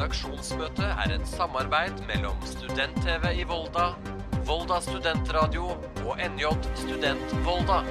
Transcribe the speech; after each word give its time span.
Redaksjonsmøte 0.00 0.86
er 1.04 1.10
et 1.12 1.26
samarbeid 1.28 1.98
mellom 2.08 2.38
Student-TV 2.48 3.34
i 3.36 3.42
Volda, 3.44 3.90
Volda 4.48 4.78
studentradio 4.80 5.74
og 6.06 6.22
NJ 6.24 6.54
Student 6.80 7.34
Volda. 7.44 7.82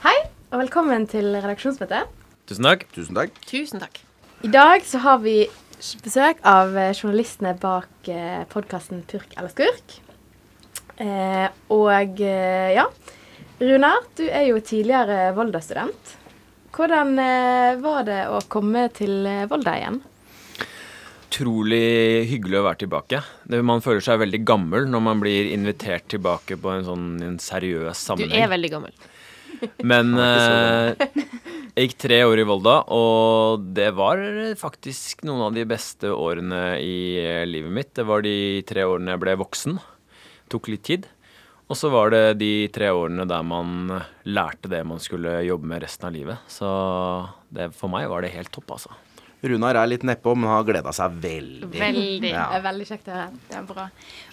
Hei, 0.00 0.16
og 0.48 0.62
velkommen 0.62 1.04
til 1.12 1.36
redaksjonsmøte. 1.36 2.06
Tusen 2.48 2.72
takk. 2.72 2.88
Tusen 2.96 3.20
takk. 3.20 3.36
Tusen 3.44 3.84
takk. 3.84 4.00
I 4.48 4.48
dag 4.48 4.80
så 4.88 5.04
har 5.04 5.20
vi 5.20 5.42
besøk 6.04 6.42
av 6.46 6.76
eh, 6.76 6.92
journalistene 6.96 7.54
bak 7.60 8.10
eh, 8.10 8.44
podkasten 8.50 9.04
Purk 9.08 9.34
eller 9.36 9.52
skurk. 9.52 9.98
Eh, 10.98 11.46
og 11.74 12.22
eh, 12.24 12.74
ja, 12.74 12.88
Runar, 13.62 14.04
du 14.18 14.24
er 14.26 14.48
jo 14.50 14.60
tidligere 14.62 15.32
Volda-student. 15.36 16.14
Hvordan 16.74 17.14
eh, 17.22 17.78
var 17.82 18.06
det 18.06 18.22
å 18.30 18.42
komme 18.50 18.88
til 18.94 19.26
Volda 19.50 19.76
igjen? 19.78 20.00
Utrolig 21.28 22.24
hyggelig 22.30 22.58
å 22.58 22.64
være 22.64 22.80
tilbake. 22.82 23.22
Det, 23.46 23.60
man 23.62 23.82
føler 23.84 24.02
seg 24.02 24.22
veldig 24.22 24.40
gammel 24.48 24.88
når 24.90 25.02
man 25.04 25.20
blir 25.22 25.52
invitert 25.52 26.08
tilbake 26.10 26.56
på 26.58 26.72
en 26.72 26.86
sånn 26.86 27.06
en 27.22 27.38
seriøs 27.42 28.06
Du 28.18 28.24
er 28.26 28.50
veldig 28.50 28.70
gammel. 28.72 28.94
Men 29.82 30.14
eh, 30.18 31.08
jeg 31.74 31.88
gikk 31.88 31.98
tre 32.04 32.18
år 32.26 32.40
i 32.42 32.46
Volda, 32.48 32.76
og 32.94 33.68
det 33.76 33.90
var 33.96 34.22
faktisk 34.58 35.22
noen 35.28 35.48
av 35.48 35.58
de 35.58 35.66
beste 35.68 36.10
årene 36.14 36.62
i 36.82 36.98
eh, 37.20 37.44
livet 37.48 37.74
mitt. 37.74 37.92
Det 37.96 38.06
var 38.08 38.24
de 38.26 38.34
tre 38.68 38.86
årene 38.88 39.14
jeg 39.14 39.22
ble 39.24 39.36
voksen. 39.42 39.78
Tok 40.52 40.70
litt 40.72 40.86
tid. 40.88 41.08
Og 41.68 41.76
så 41.76 41.90
var 41.92 42.14
det 42.14 42.38
de 42.40 42.52
tre 42.72 42.88
årene 42.96 43.26
der 43.28 43.44
man 43.44 43.90
lærte 44.24 44.70
det 44.72 44.80
man 44.88 45.02
skulle 45.04 45.42
jobbe 45.44 45.68
med 45.68 45.84
resten 45.84 46.08
av 46.08 46.14
livet. 46.16 46.48
Så 46.48 46.68
det, 47.52 47.68
for 47.76 47.92
meg 47.92 48.08
var 48.08 48.24
det 48.24 48.32
helt 48.32 48.50
topp, 48.54 48.72
altså. 48.78 48.94
Runar 49.44 49.76
er 49.78 49.90
litt 49.92 50.02
nedpå, 50.08 50.32
men 50.34 50.50
har 50.50 50.64
gleda 50.66 50.90
seg 50.96 51.20
veldig. 51.22 51.68
Veldig. 51.76 52.32
Ja. 52.32 52.48
Det 52.48 52.56
er 52.56 52.64
veldig 52.64 52.88
kjekt 52.88 53.12
å 53.12 53.18
høre. 53.20 53.42
Det 53.50 53.60
er 53.60 53.68
bra. 53.68 53.84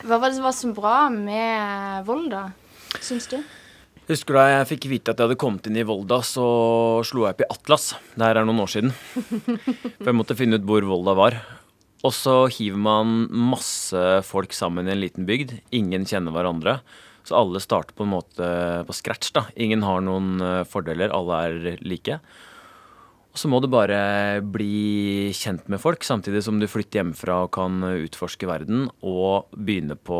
Hva 0.01 0.17
var 0.17 0.31
det 0.31 0.39
som 0.39 0.47
var 0.47 0.55
så 0.57 0.71
bra 0.79 0.95
med 1.13 2.07
Volda, 2.07 2.47
syns 3.03 3.29
du? 3.29 3.37
Husker 4.05 4.35
du 4.35 4.37
da 4.37 4.45
jeg 4.51 4.67
fikk 4.69 4.85
vite 4.91 5.13
at 5.13 5.17
jeg 5.17 5.25
hadde 5.25 5.39
kommet 5.41 5.65
inn 5.65 5.79
i 5.81 5.85
Volda, 5.87 6.19
så 6.21 6.45
slo 7.09 7.23
jeg 7.25 7.33
opp 7.33 7.39
i 7.41 7.47
Atlas. 7.49 7.85
Det 8.13 8.21
her 8.21 8.37
er 8.37 8.45
noen 8.45 8.61
år 8.61 8.69
siden. 8.69 8.91
For 9.97 10.11
jeg 10.11 10.17
måtte 10.17 10.37
finne 10.37 10.59
ut 10.59 10.67
hvor 10.69 10.85
Volda 10.85 11.15
var. 11.17 11.39
Og 12.05 12.13
så 12.13 12.35
hiver 12.53 12.77
man 12.77 13.15
masse 13.33 14.03
folk 14.27 14.53
sammen 14.53 14.85
i 14.85 14.93
en 14.93 15.01
liten 15.01 15.25
bygd. 15.25 15.55
Ingen 15.73 16.05
kjenner 16.05 16.35
hverandre. 16.35 16.77
Så 17.25 17.33
alle 17.39 17.57
starter 17.63 17.97
på 17.97 18.05
en 18.05 18.13
måte 18.13 18.49
på 18.85 18.93
scratch. 18.93 19.31
da. 19.33 19.47
Ingen 19.57 19.81
har 19.81 20.05
noen 20.05 20.37
eh, 20.37 20.61
fordeler, 20.69 21.09
alle 21.09 21.39
er 21.47 21.81
like. 21.81 22.19
Og 23.35 23.39
så 23.41 23.49
må 23.51 23.57
du 23.59 23.65
bare 23.67 24.39
bli 24.39 25.27
kjent 25.35 25.65
med 25.67 25.81
folk, 25.83 26.05
samtidig 26.07 26.39
som 26.45 26.55
du 26.55 26.69
flytter 26.71 27.01
hjemmefra 27.01 27.41
og 27.43 27.49
kan 27.57 27.83
utforske 27.83 28.47
verden, 28.47 28.85
og 29.03 29.51
begynne 29.51 29.97
på 29.99 30.19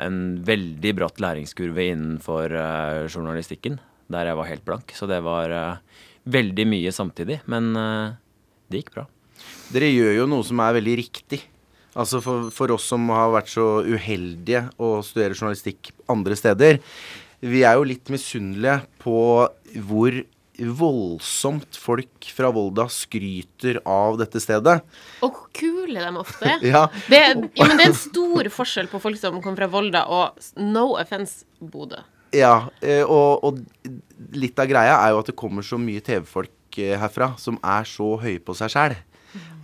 en 0.00 0.16
veldig 0.40 0.94
bratt 0.96 1.20
læringskurve 1.20 1.90
innenfor 1.92 2.56
eh, 2.56 3.02
journalistikken, 3.12 3.76
der 4.08 4.32
jeg 4.32 4.40
var 4.40 4.48
helt 4.48 4.64
blank. 4.64 4.96
Så 4.96 5.10
det 5.12 5.20
var 5.28 5.52
eh, 5.52 6.00
veldig 6.24 6.68
mye 6.72 6.96
samtidig, 6.96 7.42
men 7.52 7.68
eh, 7.76 8.16
det 8.72 8.80
gikk 8.80 8.94
bra. 8.96 9.06
Dere 9.76 9.92
gjør 9.92 10.22
jo 10.22 10.28
noe 10.32 10.48
som 10.48 10.64
er 10.64 10.80
veldig 10.80 10.98
riktig. 11.04 11.44
Altså 11.92 12.24
for, 12.24 12.48
for 12.48 12.72
oss 12.72 12.88
som 12.88 13.12
har 13.12 13.36
vært 13.36 13.52
så 13.52 13.82
uheldige 13.84 14.70
å 14.80 15.02
studere 15.04 15.36
journalistikk 15.36 15.92
andre 16.08 16.40
steder. 16.40 16.80
Vi 17.44 17.66
er 17.68 17.76
jo 17.76 17.90
litt 17.92 18.08
misunnelige 18.08 18.86
på 19.04 19.18
hvor 19.84 20.24
voldsomt 20.58 21.76
folk 21.80 22.26
fra 22.36 22.50
Volda 22.52 22.84
skryter 22.92 23.80
av 23.88 24.18
dette 24.20 24.40
stedet. 24.42 24.80
Og 25.24 25.32
hvor 25.32 25.48
kule 25.56 26.02
de 26.02 26.10
ofte 26.20 26.48
er. 26.48 26.64
Ja, 26.72 26.82
Det, 27.08 27.20
ja, 27.56 27.66
men 27.66 27.78
det 27.78 27.86
er 27.86 27.92
en 27.92 27.98
stor 27.98 28.50
forskjell 28.52 28.90
på 28.92 29.00
folk 29.02 29.20
som 29.20 29.40
kommer 29.40 29.64
fra 29.64 29.70
Volda 29.72 30.04
og 30.12 30.42
no 30.60 30.92
offence 31.00 31.46
Bodø. 31.60 32.02
Ja, 32.32 32.68
eh, 32.80 33.02
og, 33.04 33.44
og 33.44 33.58
litt 34.36 34.60
av 34.60 34.68
greia 34.70 34.94
er 35.02 35.12
jo 35.12 35.20
at 35.20 35.28
det 35.32 35.36
kommer 35.38 35.64
så 35.66 35.76
mye 35.80 36.04
TV-folk 36.04 36.78
eh, 36.80 36.94
herfra 37.00 37.34
som 37.40 37.58
er 37.60 37.88
så 37.88 38.14
høye 38.22 38.40
på 38.40 38.56
seg 38.56 38.72
sjæl. 38.72 38.96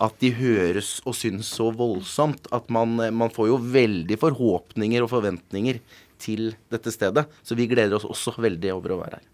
At 0.00 0.14
de 0.22 0.30
høres 0.32 0.98
og 1.04 1.16
synes 1.16 1.48
så 1.52 1.68
voldsomt 1.76 2.48
at 2.54 2.68
man, 2.72 2.96
eh, 3.04 3.12
man 3.12 3.32
får 3.32 3.50
jo 3.52 3.58
veldig 3.72 4.20
forhåpninger 4.20 5.04
og 5.04 5.12
forventninger 5.12 5.80
til 6.20 6.52
dette 6.72 6.92
stedet. 6.92 7.26
Så 7.44 7.56
vi 7.58 7.68
gleder 7.70 7.96
oss 7.98 8.08
også 8.08 8.36
veldig 8.40 8.72
over 8.76 8.96
å 8.96 9.02
være 9.04 9.20
her. 9.20 9.26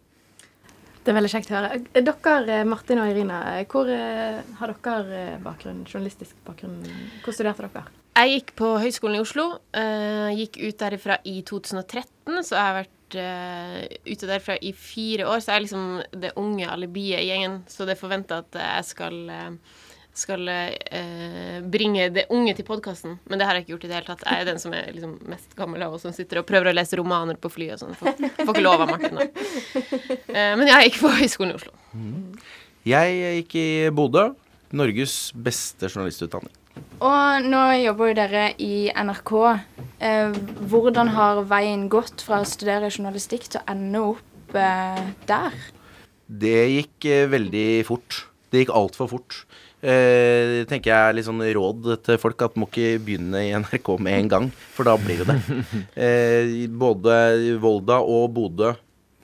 Det 1.05 1.13
er 1.13 1.19
veldig 1.19 1.31
kjekt 1.35 1.51
å 1.53 1.57
høre. 1.59 1.83
Dere, 1.93 2.45
eh, 2.49 2.65
Martin 2.65 3.01
og 3.03 3.11
Irina, 3.11 3.43
eh, 3.59 3.67
hvor 3.69 3.91
eh, 3.93 4.39
har 4.57 4.73
dere 4.73 5.19
eh, 5.35 5.39
bakgrunn, 5.45 5.83
journalistisk 5.85 6.39
bakgrunn? 6.47 6.79
Hvor 7.25 7.37
studerte 7.37 7.67
dere? 7.69 7.85
Jeg 8.15 8.31
gikk 8.31 8.53
på 8.57 8.71
Høgskolen 8.81 9.19
i 9.19 9.21
Oslo. 9.21 9.45
eh, 9.75 10.31
gikk 10.39 10.57
ut 10.63 10.79
derifra 10.81 11.19
i 11.29 11.43
2013, 11.43 12.41
så 12.47 12.57
jeg 12.57 12.65
har 12.65 12.79
vært 12.79 13.19
eh, 13.21 13.99
ute 14.07 14.31
derfra 14.31 14.57
i 14.63 14.73
fire 14.73 15.27
år. 15.29 15.43
Så 15.45 15.53
jeg 15.53 15.57
er 15.59 15.67
liksom 15.67 16.21
det 16.25 16.33
unge 16.41 16.71
alibiet 16.73 17.21
i 17.21 17.29
gjengen, 17.29 17.61
så 17.69 17.85
det 17.85 17.99
er 17.99 18.01
forventa 18.01 18.39
at 18.41 18.57
jeg 18.63 18.85
skal 18.95 19.19
eh, 19.29 19.51
skal 20.15 20.49
eh, 20.49 21.59
bringe 21.67 22.09
det 22.15 22.27
unge 22.35 22.55
til 22.55 22.67
podkasten, 22.69 23.19
men 23.27 23.41
det 23.41 23.49
har 23.49 23.59
jeg 23.59 23.65
ikke 23.65 23.75
gjort 23.75 23.87
i 23.87 23.91
det 23.91 23.97
hele 23.99 24.09
tatt. 24.09 24.25
Jeg 24.29 24.45
er 24.45 24.49
den 24.49 24.61
som 24.63 24.75
er 24.77 24.93
liksom 24.95 25.17
mest 25.31 25.57
gammel 25.59 25.83
av 25.87 25.97
oss, 25.97 26.05
som 26.07 26.15
sitter 26.15 26.41
og 26.41 26.49
prøver 26.49 26.71
å 26.71 26.77
lese 26.77 26.99
romaner 27.01 27.39
på 27.41 27.51
fly 27.53 27.73
og 27.75 27.83
sånn. 27.83 27.97
Får, 27.99 28.17
får 28.41 28.53
ikke 28.53 28.65
lov 28.65 28.85
av 28.85 28.93
Martin, 28.95 29.19
da. 29.19 29.29
Eh, 30.35 30.55
men 30.59 30.67
jeg 30.71 30.89
gikk 30.89 31.01
på 31.03 31.13
Høgskolen 31.21 31.55
i 31.55 31.59
Oslo. 31.59 31.75
Jeg 32.85 33.39
gikk 33.41 33.59
i 33.61 33.69
Bodø. 33.95 34.29
Norges 34.75 35.31
beste 35.39 35.87
journalistutdanning. 35.87 36.53
Og 37.05 37.47
nå 37.47 37.63
jobber 37.83 38.11
jo 38.11 38.17
dere 38.19 38.45
i 38.63 38.89
NRK. 38.91 39.33
Eh, 40.03 40.39
hvordan 40.71 41.13
har 41.15 41.43
veien 41.51 41.87
gått 41.93 42.25
fra 42.25 42.41
å 42.43 42.49
studere 42.49 42.91
journalistikk 42.91 43.49
til 43.51 43.61
å 43.61 43.67
ende 43.71 44.03
opp 44.15 44.57
eh, 44.59 45.03
der? 45.29 45.59
Det 46.27 46.61
gikk 46.73 47.09
eh, 47.11 47.27
veldig 47.31 47.69
fort. 47.89 48.25
Det 48.51 48.65
gikk 48.65 48.75
altfor 48.75 49.11
fort. 49.11 49.43
Eh, 49.84 50.62
tenker 50.71 50.89
jeg 50.89 50.97
er 51.11 51.17
litt 51.19 51.27
sånn 51.27 51.43
råd 51.45 51.91
til 52.06 52.17
folk 52.22 52.41
at 52.47 52.56
må 52.56 52.65
ikke 52.71 52.95
begynne 53.05 53.43
i 53.45 53.53
NRK 53.53 53.91
med 54.00 54.17
en 54.17 54.31
gang, 54.33 54.47
for 54.72 54.89
da 54.89 54.95
blir 55.00 55.21
det 55.25 55.34
det. 55.34 55.61
Eh, 56.06 56.65
både 56.72 57.15
Volda 57.61 58.00
og 58.00 58.31
Bodø, 58.34 58.73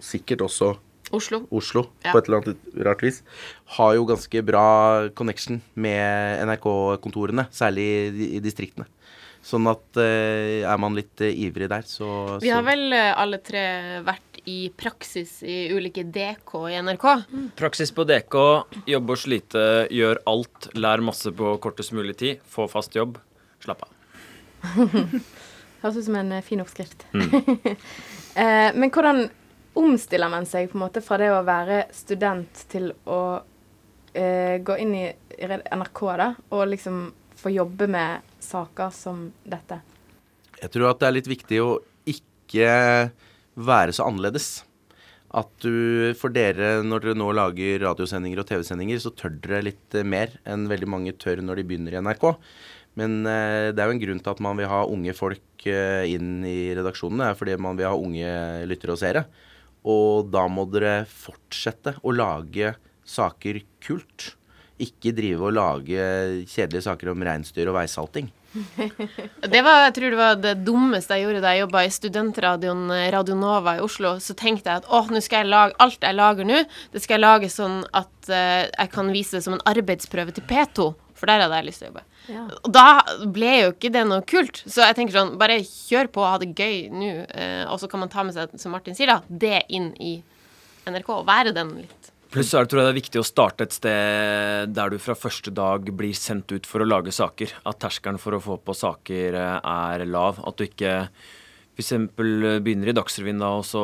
sikkert 0.00 0.44
også 0.44 0.74
Oslo. 1.16 1.40
Oslo 1.50 1.86
Ja. 2.04 2.12
på 2.12 2.20
et 2.20 2.28
eller 2.28 2.42
annet 2.42 2.84
rart 2.86 3.02
vis, 3.02 3.22
har 3.76 3.96
jo 3.96 4.04
ganske 4.06 4.42
bra 4.46 5.08
connection 5.16 5.62
med 5.74 6.44
NRK-kontorene, 6.46 7.48
særlig 7.50 7.86
i, 8.12 8.28
i 8.36 8.40
distriktene. 8.44 8.86
Sånn 9.40 9.64
at 9.70 9.96
eh, 9.96 10.60
er 10.68 10.76
man 10.80 10.92
litt 10.98 11.22
eh, 11.24 11.32
ivrig 11.46 11.70
der, 11.72 11.86
så, 11.88 12.36
Vi 12.42 12.50
har 12.52 12.62
vel 12.66 12.92
eh, 12.92 13.10
alle 13.16 13.38
tre 13.40 13.62
vært 14.04 14.29
i 14.48 14.70
praksis 14.76 15.42
i 15.42 15.72
ulike 15.74 16.04
DK 16.04 16.54
i 16.70 16.78
NRK. 16.82 17.06
Praksis 17.58 17.92
på 17.92 18.04
DK, 18.08 18.36
jobbe 18.90 19.16
og 19.16 19.20
slite, 19.20 19.66
gjør 19.92 20.22
alt, 20.30 20.70
lær 20.78 21.02
masse 21.04 21.32
på 21.36 21.54
kortest 21.62 21.94
mulig 21.96 22.16
tid, 22.20 22.40
få 22.48 22.68
fast 22.70 22.96
jobb, 22.96 23.18
slapp 23.64 23.84
av. 23.86 23.92
Høres 25.80 25.96
ut 25.96 26.06
som 26.06 26.18
en 26.20 26.32
eh, 26.36 26.44
fin 26.44 26.60
oppskrift. 26.60 27.06
eh, 28.34 28.70
men 28.76 28.90
hvordan 28.92 29.26
omstiller 29.80 30.28
man 30.32 30.48
seg 30.48 30.68
på 30.70 30.76
en 30.78 30.84
måte 30.84 31.02
fra 31.04 31.20
det 31.20 31.30
å 31.32 31.44
være 31.46 31.84
student 31.94 32.64
til 32.72 32.90
å 33.08 33.22
eh, 34.12 34.58
gå 34.60 34.76
inn 34.82 34.96
i 34.98 35.06
NRK 35.40 36.02
da, 36.20 36.32
og 36.52 36.66
liksom 36.74 37.06
få 37.40 37.52
jobbe 37.54 37.88
med 37.88 38.26
saker 38.44 38.92
som 38.92 39.28
dette? 39.48 39.80
Jeg 40.60 40.74
tror 40.74 40.90
at 40.90 41.00
det 41.00 41.08
er 41.08 41.16
litt 41.16 41.30
viktig 41.30 41.62
å 41.64 41.70
ikke 42.10 42.68
være 43.66 43.94
så 43.96 44.08
annerledes. 44.08 44.50
At 45.30 45.50
du, 45.62 46.10
for 46.18 46.34
dere, 46.34 46.80
når 46.82 47.04
dere 47.04 47.18
nå 47.18 47.28
lager 47.38 47.84
radiosendinger 47.84 48.42
og 48.42 48.48
TV-sendinger, 48.48 48.98
så 48.98 49.12
tør 49.14 49.36
dere 49.44 49.62
litt 49.68 49.94
eh, 49.94 50.06
mer 50.06 50.34
enn 50.48 50.66
veldig 50.70 50.88
mange 50.90 51.14
tør 51.22 51.42
når 51.44 51.60
de 51.60 51.66
begynner 51.68 51.94
i 51.94 52.02
NRK. 52.02 52.26
Men 52.98 53.20
eh, 53.30 53.70
det 53.70 53.78
er 53.78 53.86
jo 53.86 53.94
en 53.94 54.02
grunn 54.02 54.22
til 54.24 54.32
at 54.32 54.42
man 54.42 54.58
vil 54.58 54.70
ha 54.72 54.80
unge 54.90 55.14
folk 55.14 55.68
eh, 55.70 56.10
inn 56.10 56.42
i 56.42 56.72
redaksjonene. 56.74 57.22
Det 57.22 57.30
er 57.30 57.38
fordi 57.38 57.56
man 57.62 57.78
vil 57.78 57.90
ha 57.92 57.94
unge 57.94 58.34
lyttere 58.70 58.96
og 58.96 59.02
seere. 59.02 59.24
Og 59.86 60.28
da 60.34 60.44
må 60.50 60.66
dere 60.68 61.04
fortsette 61.08 61.94
å 62.02 62.12
lage 62.12 62.74
saker 63.06 63.62
kult. 63.86 64.32
Ikke 64.80 65.12
drive 65.16 65.48
og 65.50 65.56
lage 65.56 66.04
kjedelige 66.48 66.86
saker 66.86 67.12
om 67.12 67.24
reinsdyr 67.26 67.70
og 67.70 67.76
veisalting. 67.80 68.30
Det 69.52 69.60
var, 69.62 69.84
jeg 69.86 69.94
tror 69.94 70.10
det 70.10 70.18
var 70.18 70.38
det 70.42 70.54
dummeste 70.66 71.14
jeg 71.14 71.26
gjorde 71.26 71.42
da 71.44 71.52
jeg 71.54 71.62
jobba 71.62 71.82
i 71.86 71.92
studentradioen 71.94 72.88
eh, 72.94 73.06
Radio 73.14 73.36
Nova 73.38 73.76
i 73.78 73.84
Oslo. 73.84 74.16
Så 74.22 74.34
tenkte 74.38 74.72
jeg 74.72 74.82
at 74.82 74.88
åh, 74.90 75.10
nå 75.12 75.22
skal 75.22 75.44
jeg 75.44 75.52
lage 75.52 75.76
alt 75.82 76.02
jeg 76.02 76.18
lager 76.18 76.48
nå, 76.48 76.64
det 76.90 77.02
skal 77.04 77.16
jeg 77.16 77.24
lage 77.24 77.52
sånn 77.52 77.80
at 77.94 78.32
uh, 78.32 78.64
jeg 78.66 78.90
kan 78.94 79.12
vise 79.14 79.38
det 79.38 79.44
som 79.46 79.54
en 79.56 79.64
arbeidsprøve 79.70 80.34
til 80.34 80.46
P2. 80.50 80.90
For 81.20 81.28
der 81.28 81.44
hadde 81.44 81.58
jeg 81.58 81.68
lyst 81.68 81.82
til 81.82 81.90
å 81.90 81.90
jobbe. 81.90 82.04
Ja. 82.32 82.42
Og 82.64 82.70
da 82.72 82.86
ble 83.28 83.50
jo 83.58 83.72
ikke 83.74 83.90
det 83.92 84.06
noe 84.08 84.24
kult. 84.24 84.62
Så 84.64 84.80
jeg 84.86 84.96
tenker 84.96 85.18
sånn, 85.18 85.34
bare 85.40 85.58
kjør 85.66 86.08
på 86.14 86.22
og 86.24 86.30
ha 86.30 86.38
det 86.40 86.54
gøy 86.56 86.88
nå. 86.94 87.10
Uh, 87.28 87.64
og 87.68 87.76
så 87.82 87.90
kan 87.92 88.00
man 88.00 88.12
ta 88.12 88.24
med 88.24 88.36
seg, 88.36 88.54
som 88.60 88.72
Martin 88.72 88.96
sier, 88.96 89.12
da, 89.12 89.20
det 89.28 89.66
inn 89.68 89.92
i 90.00 90.16
NRK. 90.88 91.10
Og 91.18 91.26
være 91.28 91.52
den 91.56 91.74
litt. 91.82 91.99
Pluss 92.30 92.52
tror 92.54 92.62
jeg 92.62 92.86
det 92.86 92.90
er 92.92 92.94
viktig 92.94 93.18
å 93.18 93.26
starte 93.26 93.64
et 93.66 93.72
sted 93.74 94.70
der 94.70 94.92
du 94.92 95.00
fra 95.02 95.16
første 95.18 95.50
dag 95.50 95.88
blir 95.98 96.14
sendt 96.14 96.52
ut 96.54 96.68
for 96.68 96.78
å 96.78 96.86
lage 96.86 97.10
saker. 97.10 97.56
At 97.66 97.80
terskelen 97.82 98.20
for 98.22 98.36
å 98.36 98.44
få 98.44 98.54
på 98.62 98.76
saker 98.78 99.34
eh, 99.34 99.56
er 99.66 100.04
lav. 100.06 100.38
At 100.46 100.60
du 100.60 100.62
ikke 100.68 100.92
f.eks. 101.74 101.90
begynner 102.14 102.92
i 102.92 102.94
Dagsrevyen 102.94 103.42
da, 103.42 103.50
og 103.58 103.66
så 103.66 103.82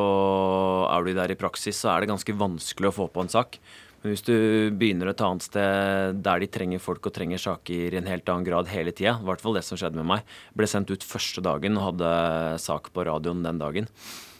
er 0.93 1.03
du 1.03 1.11
der 1.19 1.35
i 1.35 1.37
praksis, 1.39 1.81
så 1.83 1.91
er 1.91 2.05
det 2.05 2.11
ganske 2.13 2.37
vanskelig 2.39 2.87
å 2.93 2.95
få 3.01 3.09
på 3.11 3.27
en 3.27 3.33
sak. 3.35 3.59
Men 3.99 4.15
hvis 4.15 4.23
du 4.23 4.33
begynner 4.79 5.11
et 5.11 5.27
annet 5.27 5.43
sted 5.43 6.23
der 6.23 6.39
de 6.39 6.51
trenger 6.53 6.87
folk 6.87 7.11
og 7.11 7.17
trenger 7.19 7.43
saker 7.43 7.99
i 7.99 7.99
en 7.99 8.07
helt 8.07 8.31
annen 8.31 8.47
grad 8.47 8.71
hele 8.71 8.95
tida, 8.95 9.17
i 9.19 9.27
hvert 9.27 9.43
fall 9.43 9.59
det 9.59 9.67
som 9.67 9.75
skjedde 9.75 9.99
med 9.99 10.13
meg, 10.15 10.35
ble 10.55 10.71
sendt 10.71 10.95
ut 10.95 11.11
første 11.11 11.43
dagen 11.43 11.75
og 11.75 11.89
hadde 11.91 12.17
sak 12.63 12.93
på 12.95 13.09
radioen 13.11 13.43
den 13.43 13.59
dagen. 13.59 13.91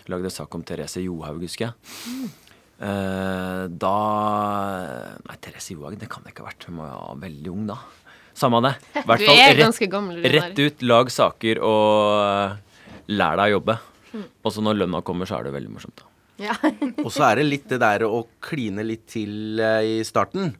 Lagde 0.08 0.32
sak 0.32 0.56
om 0.56 0.64
Therese 0.64 1.04
Johaug, 1.04 1.44
husker 1.44 1.74
jeg. 1.74 2.47
Eh, 2.78 3.64
da 3.74 3.94
Nei, 5.26 5.38
Therese 5.42 5.74
Johaug, 5.74 5.98
det 6.00 6.10
kan 6.12 6.26
det 6.26 6.34
ikke 6.34 6.44
ha 6.46 6.52
vært. 6.52 6.68
Hun 6.70 6.82
var 6.84 7.16
veldig 7.24 7.54
ung 7.54 7.66
da. 7.70 7.80
Samme 8.38 8.62
det. 8.68 8.76
I 9.02 9.04
hvert 9.10 9.24
Du 9.24 9.30
fall 9.32 9.40
rett, 9.62 9.80
gammel. 9.90 10.20
Rett 10.38 10.62
ut, 10.62 10.84
lag 10.86 11.10
saker 11.14 11.62
og 11.66 13.10
lær 13.10 13.40
deg 13.42 13.50
å 13.50 13.56
jobbe. 13.58 13.78
Og 14.46 14.54
så 14.54 14.62
når 14.64 14.80
lønna 14.84 15.02
kommer, 15.06 15.28
så 15.30 15.40
er 15.40 15.48
det 15.48 15.56
veldig 15.58 15.74
morsomt. 15.74 15.98
da. 16.04 16.14
Ja. 16.38 16.54
Og 17.06 17.10
så 17.10 17.24
er 17.32 17.40
det 17.40 17.48
litt 17.48 17.64
det 17.72 17.80
der 17.82 18.04
å 18.06 18.20
kline 18.46 18.84
litt 18.86 19.08
til 19.10 19.58
eh, 19.58 19.98
i 19.98 20.04
starten. 20.06 20.52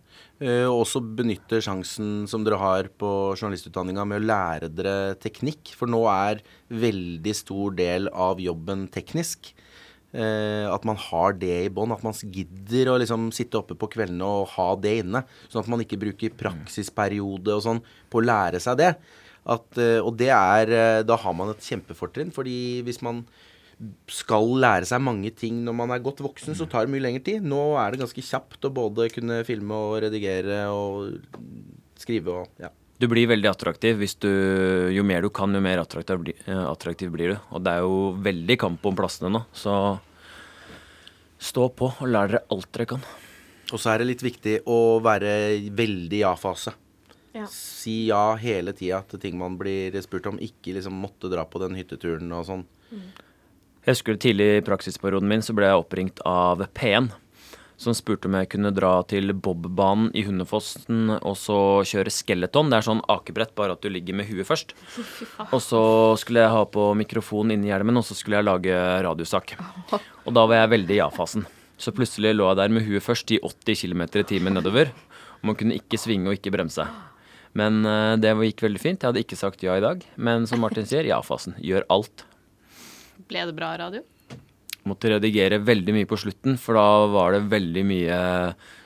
eh, 0.42 0.66
og 0.66 0.82
også 0.88 1.04
benytte 1.20 1.60
sjansen 1.62 2.26
som 2.30 2.42
dere 2.46 2.58
har 2.58 2.90
på 2.98 3.12
journalistutdanninga 3.38 4.06
med 4.10 4.24
å 4.24 4.26
lære 4.26 4.72
dere 4.74 4.96
teknikk. 5.22 5.76
For 5.78 5.86
nå 5.90 6.02
er 6.10 6.42
veldig 6.74 7.36
stor 7.38 7.78
del 7.78 8.10
av 8.10 8.42
jobben 8.42 8.88
teknisk. 8.94 9.52
Eh, 10.18 10.66
at 10.66 10.86
man 10.88 10.98
har 10.98 11.36
det 11.38 11.58
i 11.68 11.74
bånn. 11.74 11.94
At 11.94 12.06
man 12.06 12.16
gidder 12.18 12.94
å 12.94 12.98
liksom 13.02 13.30
sitte 13.36 13.60
oppe 13.60 13.78
på 13.78 13.90
kveldene 13.94 14.26
og 14.26 14.54
ha 14.56 14.72
det 14.82 14.96
inne. 15.04 15.24
Sånn 15.46 15.62
at 15.62 15.70
man 15.70 15.84
ikke 15.84 16.00
bruker 16.02 16.34
praksisperiode 16.40 17.54
og 17.54 17.66
sånn 17.66 17.84
på 18.10 18.22
å 18.22 18.26
lære 18.26 18.62
seg 18.64 18.80
det. 18.82 18.96
At, 19.48 19.68
eh, 19.80 20.00
og 20.02 20.18
det 20.20 20.32
er 20.34 20.74
eh, 20.74 21.04
Da 21.08 21.20
har 21.22 21.38
man 21.38 21.54
et 21.54 21.62
kjempefortrinn. 21.62 22.34
Fordi 22.34 22.82
hvis 22.88 23.04
man 23.06 23.26
skal 24.10 24.50
lære 24.58 24.88
seg 24.90 25.04
mange 25.06 25.30
ting 25.38 25.60
når 25.62 25.76
man 25.78 25.94
er 25.94 26.02
godt 26.02 26.24
voksen, 26.26 26.58
så 26.58 26.66
tar 26.66 26.88
det 26.88 26.96
mye 26.96 27.06
lengre 27.06 27.22
tid. 27.28 27.46
Nå 27.46 27.78
er 27.78 27.94
det 27.94 28.02
ganske 28.02 28.26
kjapt 28.26 28.66
å 28.66 28.74
både 28.74 29.12
kunne 29.14 29.44
filme 29.46 29.78
og 29.78 30.02
redigere 30.08 30.66
og 30.74 31.22
skrive 32.02 32.42
og 32.42 32.62
ja. 32.64 32.74
Du 32.98 33.06
blir 33.06 33.28
veldig 33.30 33.52
attraktiv 33.52 34.00
hvis 34.02 34.16
du 34.18 34.32
Jo 34.90 35.04
mer 35.06 35.22
du 35.22 35.30
kan, 35.30 35.54
jo 35.54 35.62
mer 35.62 35.84
attraktiv, 35.84 36.26
attraktiv 36.50 37.12
blir 37.14 37.36
du. 37.36 37.38
Og 37.54 37.62
det 37.62 37.76
er 37.76 37.86
jo 37.86 38.00
veldig 38.26 38.58
kamp 38.58 38.90
om 38.90 38.98
plassene 38.98 39.30
nå, 39.30 39.44
så 39.54 39.76
stå 41.40 41.70
på 41.78 41.92
og 41.94 42.10
lær 42.10 42.32
dere 42.32 42.44
alt 42.54 42.70
dere 42.74 42.90
kan. 42.94 43.06
Og 43.74 43.82
så 43.82 43.92
er 43.92 44.02
det 44.02 44.12
litt 44.12 44.24
viktig 44.24 44.60
å 44.70 45.00
være 45.04 45.32
veldig 45.76 46.22
ja-fase. 46.24 46.74
Ja. 47.38 47.46
Si 47.52 48.08
ja 48.08 48.32
hele 48.40 48.74
tida 48.74 49.04
til 49.06 49.22
ting 49.22 49.38
man 49.38 49.58
blir 49.60 49.96
spurt 50.02 50.30
om. 50.32 50.40
Ikke 50.42 50.74
liksom 50.78 50.96
måtte 50.98 51.30
dra 51.32 51.44
på 51.46 51.62
den 51.62 51.78
hytteturen 51.78 52.32
og 52.34 52.48
sånn. 52.48 52.64
Jeg 53.88 53.94
husker 53.94 54.18
tidlig 54.20 54.48
i 54.58 54.64
praksisperioden 54.66 55.30
min 55.30 55.44
så 55.46 55.56
ble 55.56 55.70
jeg 55.70 55.84
oppringt 55.84 56.24
av 56.28 56.64
P1. 56.76 57.12
Som 57.78 57.94
spurte 57.94 58.26
om 58.26 58.34
jeg 58.40 58.50
kunne 58.50 58.72
dra 58.74 58.96
til 59.06 59.30
bobbanen 59.38 60.08
i 60.18 60.24
Hundefossen 60.26 61.12
og 61.20 61.36
så 61.38 61.58
kjøre 61.86 62.14
skeleton. 62.14 62.72
Det 62.72 62.80
er 62.80 62.88
sånn 62.88 63.04
akebrett, 63.14 63.54
bare 63.58 63.76
at 63.76 63.84
du 63.86 63.92
ligger 63.94 64.18
med 64.18 64.26
huet 64.32 64.50
først. 64.50 64.74
Og 65.54 65.62
så 65.62 65.82
skulle 66.18 66.42
jeg 66.42 66.54
ha 66.56 66.64
på 66.74 66.88
mikrofon 66.98 67.54
inni 67.54 67.70
hjelmen, 67.70 68.00
og 68.02 68.06
så 68.08 68.18
skulle 68.18 68.40
jeg 68.40 68.48
lage 68.48 68.80
radiosak. 69.06 69.54
Og 70.26 70.34
da 70.34 70.48
var 70.50 70.64
jeg 70.64 70.74
veldig 70.74 70.96
i 70.96 71.00
ja-fasen. 71.04 71.46
Så 71.78 71.94
plutselig 71.94 72.34
lå 72.34 72.50
jeg 72.50 72.58
der 72.58 72.74
med 72.74 72.88
huet 72.88 73.06
først 73.06 73.30
i 73.36 73.38
80 73.46 73.84
km 73.86 74.04
i 74.10 74.26
timen 74.34 74.58
nedover. 74.58 74.90
Og 75.38 75.52
man 75.52 75.60
kunne 75.60 75.78
ikke 75.78 76.02
svinge 76.02 76.32
og 76.32 76.40
ikke 76.40 76.56
bremse. 76.58 76.88
Men 77.58 77.86
eh, 77.86 78.18
det 78.18 78.34
gikk 78.50 78.66
veldig 78.66 78.82
fint. 78.82 79.02
Jeg 79.02 79.12
hadde 79.12 79.22
ikke 79.22 79.38
sagt 79.38 79.62
ja 79.66 79.78
i 79.78 79.86
dag. 79.86 80.02
Men 80.18 80.50
som 80.50 80.66
Martin 80.66 80.90
sier, 80.90 81.06
ja-fasen. 81.06 81.56
Gjør 81.62 81.86
alt. 81.94 82.26
Ble 83.30 83.46
det 83.46 83.56
bra 83.58 83.76
radio? 83.78 84.02
Måtte 84.88 85.12
redigere 85.12 85.60
veldig 85.64 85.96
mye 85.96 86.08
på 86.10 86.20
slutten, 86.20 86.58
for 86.62 86.78
da 86.80 86.88
var 87.12 87.36
det 87.36 87.48
veldig 87.52 87.84
mye 87.88 88.20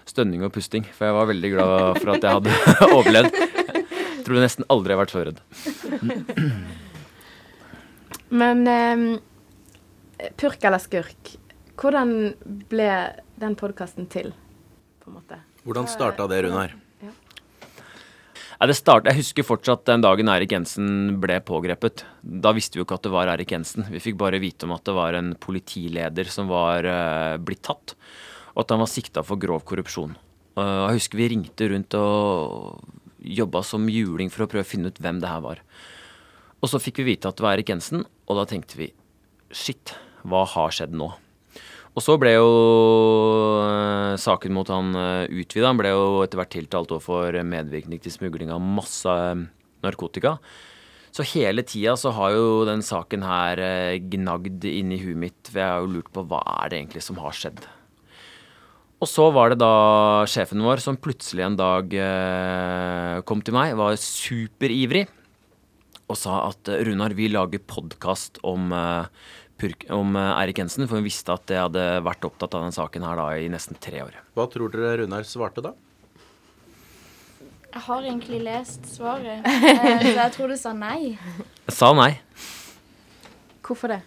stønning 0.09 0.44
og 0.45 0.53
pusting. 0.56 0.86
For 0.95 1.07
jeg 1.07 1.18
var 1.18 1.30
veldig 1.30 1.51
glad 1.53 2.00
for 2.01 2.13
at 2.15 2.25
jeg 2.25 2.39
hadde 2.39 2.51
overlevd. 2.98 3.42
Jeg 3.42 4.25
tror 4.25 4.42
nesten 4.44 4.68
aldri 4.74 4.94
jeg 4.94 4.98
har 4.98 5.03
vært 5.03 5.15
så 5.15 5.25
redd. 5.27 5.39
Men 8.42 8.63
um, 8.68 9.06
purk 10.39 10.68
eller 10.68 10.81
skurk, 10.81 11.33
hvordan 11.81 12.13
ble 12.71 12.92
den 13.42 13.57
podkasten 13.59 14.07
til, 14.12 14.31
på 15.01 15.12
en 15.12 15.18
måte? 15.18 15.42
Hvordan 15.65 15.89
starta 15.89 16.27
det, 16.30 16.44
Runar? 16.45 16.71
Nei, 16.74 17.13
det 18.69 18.75
start, 18.78 19.08
jeg 19.10 19.18
husker 19.18 19.46
fortsatt 19.48 19.88
den 19.90 20.04
dagen 20.04 20.30
Erik 20.30 20.52
Jensen 20.54 21.16
ble 21.24 21.40
pågrepet. 21.42 22.04
Da 22.22 22.52
visste 22.54 22.78
vi 22.78 22.84
jo 22.84 22.86
ikke 22.86 23.00
at 23.00 23.08
det 23.08 23.13
var 23.13 23.31
Erik 23.31 23.54
Jensen. 23.56 23.88
Vi 23.90 24.02
fikk 24.04 24.19
bare 24.19 24.42
vite 24.44 24.68
om 24.68 24.75
at 24.75 24.84
det 24.86 24.94
var 24.94 25.18
en 25.18 25.31
politileder 25.42 26.30
som 26.30 26.52
var 26.52 26.86
uh, 26.86 27.40
blitt 27.42 27.63
tatt, 27.66 27.96
og 28.54 28.62
at 28.62 28.75
han 28.75 28.84
var 28.84 28.92
sikta 28.92 29.24
for 29.25 29.42
grov 29.42 29.63
korrupsjon. 29.66 30.13
Uh, 30.60 30.92
jeg 30.92 31.00
husker 31.00 31.18
vi 31.18 31.31
ringte 31.34 31.72
rundt 31.74 31.98
og 31.98 32.86
jobba 33.22 33.63
som 33.66 33.90
juling 33.90 34.30
for 34.30 34.46
å 34.46 34.50
prøve 34.52 34.68
å 34.68 34.72
finne 34.75 34.94
ut 34.94 35.02
hvem 35.02 35.24
det 35.24 35.31
her 35.34 35.42
var. 35.42 35.66
Og 36.62 36.69
så 36.69 36.78
fikk 36.81 37.02
vi 37.02 37.16
vite 37.16 37.34
at 37.34 37.42
det 37.42 37.48
var 37.48 37.57
Erik 37.57 37.74
Jensen, 37.74 38.06
og 38.30 38.38
da 38.38 38.46
tenkte 38.46 38.78
vi 38.78 38.92
shit, 39.50 39.96
hva 40.22 40.46
har 40.46 40.69
skjedd 40.69 40.94
nå? 40.94 41.10
Og 41.92 42.04
så 42.04 42.16
ble 42.20 42.36
jo 42.38 42.52
uh, 43.68 44.16
saken 44.20 44.54
mot 44.56 44.70
han 44.72 44.94
uh, 44.96 45.28
utvida. 45.28 45.68
Han 45.68 45.80
ble 45.82 45.92
jo 45.92 46.22
etter 46.24 46.40
hvert 46.40 46.54
tiltalt 46.54 46.94
for 47.04 47.36
medvirkning 47.44 48.00
til 48.00 48.14
smugling 48.16 48.54
av 48.54 48.64
masse 48.64 49.12
eh, 49.12 49.48
narkotika. 49.84 50.38
Så 51.12 51.26
hele 51.34 51.66
tida 51.68 51.98
så 52.00 52.14
har 52.16 52.32
jo 52.38 52.64
den 52.68 52.84
saken 52.86 53.26
her 53.28 53.60
eh, 53.60 54.00
gnagd 54.14 54.64
inni 54.70 55.02
huet 55.04 55.20
mitt. 55.20 55.40
For 55.50 55.60
jeg 55.60 55.68
har 55.68 55.84
jo 55.84 55.94
lurt 55.98 56.12
på 56.16 56.24
hva 56.24 56.40
er 56.62 56.72
det 56.72 56.80
egentlig 56.80 57.04
som 57.04 57.20
har 57.20 57.36
skjedd. 57.36 57.60
Og 59.02 59.10
så 59.10 59.26
var 59.34 59.52
det 59.52 59.60
da 59.60 59.74
sjefen 60.30 60.62
vår 60.62 60.80
som 60.84 61.00
plutselig 61.02 61.44
en 61.44 61.58
dag 61.58 61.92
eh, 61.98 63.18
kom 63.28 63.42
til 63.42 63.57
meg, 63.57 63.74
var 63.80 63.98
superivrig, 63.98 65.07
og 66.06 66.19
sa 66.19 66.44
at 66.52 66.69
eh, 66.69 66.83
Runar, 66.86 67.16
vi 67.18 67.31
lager 67.33 67.64
podkast 67.66 68.38
om, 68.45 68.69
eh, 68.78 69.10
purk- 69.61 69.87
om 69.94 70.15
eh, 70.18 70.33
Eirik 70.41 70.61
Jensen, 70.61 70.87
for 70.89 70.99
hun 70.99 71.06
visste 71.07 71.33
at 71.35 71.51
jeg 71.51 71.61
hadde 71.61 71.85
vært 72.06 72.25
opptatt 72.27 72.57
av 72.57 72.65
den 72.65 72.75
saken 72.75 73.06
her 73.06 73.19
da 73.19 73.30
i 73.37 73.49
nesten 73.51 73.77
tre 73.81 74.03
år. 74.06 74.18
Hva 74.37 74.47
tror 74.51 74.73
dere 74.73 75.01
Runar 75.03 75.27
svarte 75.27 75.63
da? 75.65 75.75
Jeg 77.71 77.85
har 77.87 78.03
egentlig 78.03 78.41
lest 78.44 78.87
svaret, 78.97 79.45
eh, 79.47 80.07
så 80.09 80.15
jeg 80.18 80.37
tror 80.37 80.51
du 80.51 80.57
sa 80.59 80.73
nei. 80.75 81.13
Jeg 81.69 81.77
sa 81.77 81.94
nei. 81.95 82.13
Hvorfor 83.61 83.94
det? 83.94 84.01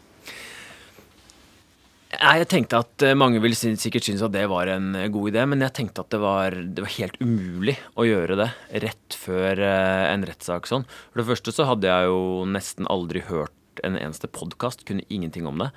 Jeg 2.15 2.47
tenkte 2.47 2.79
at 2.85 3.03
eh, 3.03 3.17
mange 3.19 3.41
vil 3.43 3.57
sikkert 3.57 4.05
synes 4.07 4.23
at 4.27 4.35
det 4.35 4.45
var 4.51 4.69
en 4.75 4.93
god 5.15 5.33
idé, 5.33 5.47
men 5.49 5.65
jeg 5.65 5.75
tenkte 5.81 6.05
at 6.05 6.13
det 6.13 6.21
var, 6.23 6.55
det 6.55 6.85
var 6.85 6.97
helt 6.99 7.17
umulig 7.23 7.79
å 7.99 8.07
gjøre 8.07 8.37
det 8.43 8.51
rett 8.85 9.17
før 9.19 9.65
en 9.65 10.27
rettssak 10.29 10.69
sånn. 10.69 10.85
For 11.11 11.23
det 11.23 11.31
første 11.33 11.55
så 11.57 11.67
hadde 11.71 11.89
jeg 11.89 12.11
jo 12.13 12.23
nesten 12.51 12.91
aldri 12.93 13.25
hørt 13.31 13.55
en 13.83 13.99
eneste 13.99 14.31
podkast, 14.31 14.85
kunne 14.89 15.07
ingenting 15.09 15.49
om 15.51 15.63
det. 15.65 15.71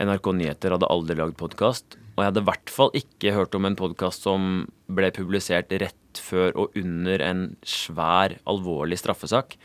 NRK 0.00 0.30
Nyheter 0.36 0.74
hadde 0.76 0.90
aldri 0.92 1.16
lagd 1.18 1.36
podkast, 1.40 1.96
og 2.14 2.22
jeg 2.22 2.30
hadde 2.30 2.44
i 2.44 2.48
hvert 2.48 2.72
fall 2.72 2.94
ikke 2.96 3.34
hørt 3.36 3.56
om 3.56 3.66
en 3.68 3.78
podkast 3.78 4.24
som 4.24 4.46
ble 4.92 5.10
publisert 5.14 5.72
rett 5.82 6.20
før 6.20 6.56
og 6.64 6.78
under 6.78 7.24
en 7.24 7.42
svær, 7.64 8.36
alvorlig 8.48 9.00
straffesak. 9.00 9.56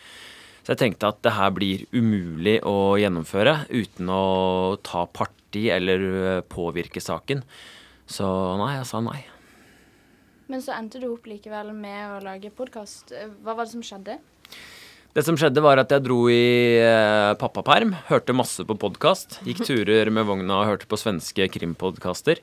Så 0.63 0.73
jeg 0.73 0.81
tenkte 0.81 1.11
at 1.11 1.21
det 1.23 1.35
her 1.37 1.53
blir 1.55 1.85
umulig 1.95 2.57
å 2.67 2.97
gjennomføre 2.99 3.69
uten 3.71 4.11
å 4.11 4.75
ta 4.83 5.05
parti 5.07 5.69
eller 5.71 6.43
påvirke 6.51 7.03
saken. 7.03 7.43
Så 8.07 8.27
nei, 8.59 8.73
jeg 8.75 8.87
sa 8.89 9.03
nei. 9.03 9.21
Men 10.47 10.63
så 10.63 10.75
endte 10.75 10.99
du 11.03 11.09
opp 11.09 11.27
likevel 11.27 11.73
med 11.75 12.17
å 12.17 12.19
lage 12.23 12.51
podkast. 12.55 13.11
Hva 13.43 13.55
var 13.55 13.65
det 13.67 13.73
som 13.73 13.83
skjedde? 13.83 14.19
Det 15.17 15.23
som 15.25 15.33
skjedde, 15.33 15.63
var 15.65 15.79
at 15.81 15.89
jeg 15.89 16.03
dro 16.05 16.27
i 16.29 16.77
eh, 16.77 17.31
pappaperm, 17.41 17.95
hørte 18.05 18.35
masse 18.37 18.61
på 18.61 18.75
podkast. 18.77 19.39
Gikk 19.47 19.63
turer 19.65 20.11
med 20.13 20.27
vogna 20.29 20.59
og 20.59 20.67
hørte 20.69 20.85
på 20.85 20.99
svenske 21.01 21.47
krimpodkaster. 21.55 22.37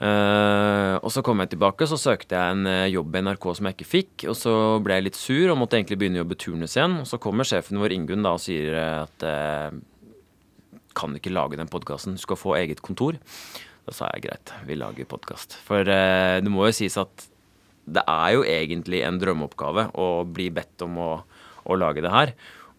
Eh, 0.00 0.94
og 1.02 1.12
så 1.12 1.20
kom 1.20 1.42
jeg 1.44 1.52
tilbake, 1.52 1.84
så 1.84 1.98
søkte 2.00 2.32
jeg 2.32 2.54
en 2.54 2.70
eh, 2.70 2.86
jobb 2.94 3.12
i 3.12 3.22
NRK 3.26 3.44
som 3.58 3.68
jeg 3.68 3.76
ikke 3.76 3.88
fikk. 3.90 4.24
Og 4.32 4.38
så 4.40 4.54
ble 4.80 4.96
jeg 4.96 5.04
litt 5.10 5.20
sur 5.20 5.52
og 5.52 5.58
måtte 5.60 5.76
egentlig 5.76 5.98
begynne 6.00 6.16
å 6.16 6.24
jobbe 6.24 6.38
turnus 6.40 6.78
igjen. 6.78 6.96
Og 7.02 7.10
så 7.12 7.20
kommer 7.20 7.50
sjefen 7.50 7.82
vår 7.84 7.98
Ingunn 7.98 8.24
da 8.24 8.32
og 8.38 8.40
sier 8.40 8.72
eh, 8.72 9.04
at 9.04 9.28
kan 10.96 11.20
ikke 11.20 11.36
lage 11.36 11.60
den 11.60 11.68
podkasten, 11.68 12.16
du 12.16 12.24
skal 12.24 12.40
få 12.40 12.56
eget 12.56 12.80
kontor. 12.80 13.20
Da 13.84 13.92
sa 13.92 14.08
jeg 14.14 14.30
greit, 14.30 14.54
vi 14.64 14.80
lager 14.80 15.12
podkast. 15.12 15.60
For 15.68 15.84
det 15.84 16.48
må 16.48 16.70
jo 16.70 16.78
sies 16.80 16.96
at 17.04 17.28
det 17.84 18.00
er 18.08 18.32
jo 18.32 18.48
egentlig 18.48 19.04
en 19.04 19.20
drømmeoppgave 19.20 19.90
å 20.00 20.08
bli 20.24 20.48
bedt 20.56 20.88
om 20.88 20.96
å, 21.04 21.10
å 21.68 21.78
lage 21.78 22.04
det 22.04 22.12
her. 22.12 22.34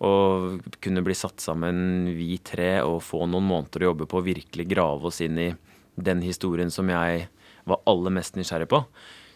Og 0.06 0.60
kunne 0.84 1.04
bli 1.04 1.16
satt 1.18 1.44
sammen 1.44 2.10
vi 2.16 2.38
tre 2.44 2.78
og 2.88 3.02
få 3.04 3.26
noen 3.28 3.48
måneder 3.50 3.84
å 3.84 3.90
jobbe 3.92 4.08
på, 4.10 4.24
virkelig 4.26 4.68
grave 4.72 5.10
oss 5.12 5.20
inn 5.26 5.40
i 5.40 5.50
den 6.00 6.24
historien 6.24 6.72
som 6.72 6.88
jeg 6.92 7.28
var 7.68 7.82
aller 7.90 8.16
mest 8.16 8.40
nysgjerrig 8.40 8.70
på. 8.72 8.84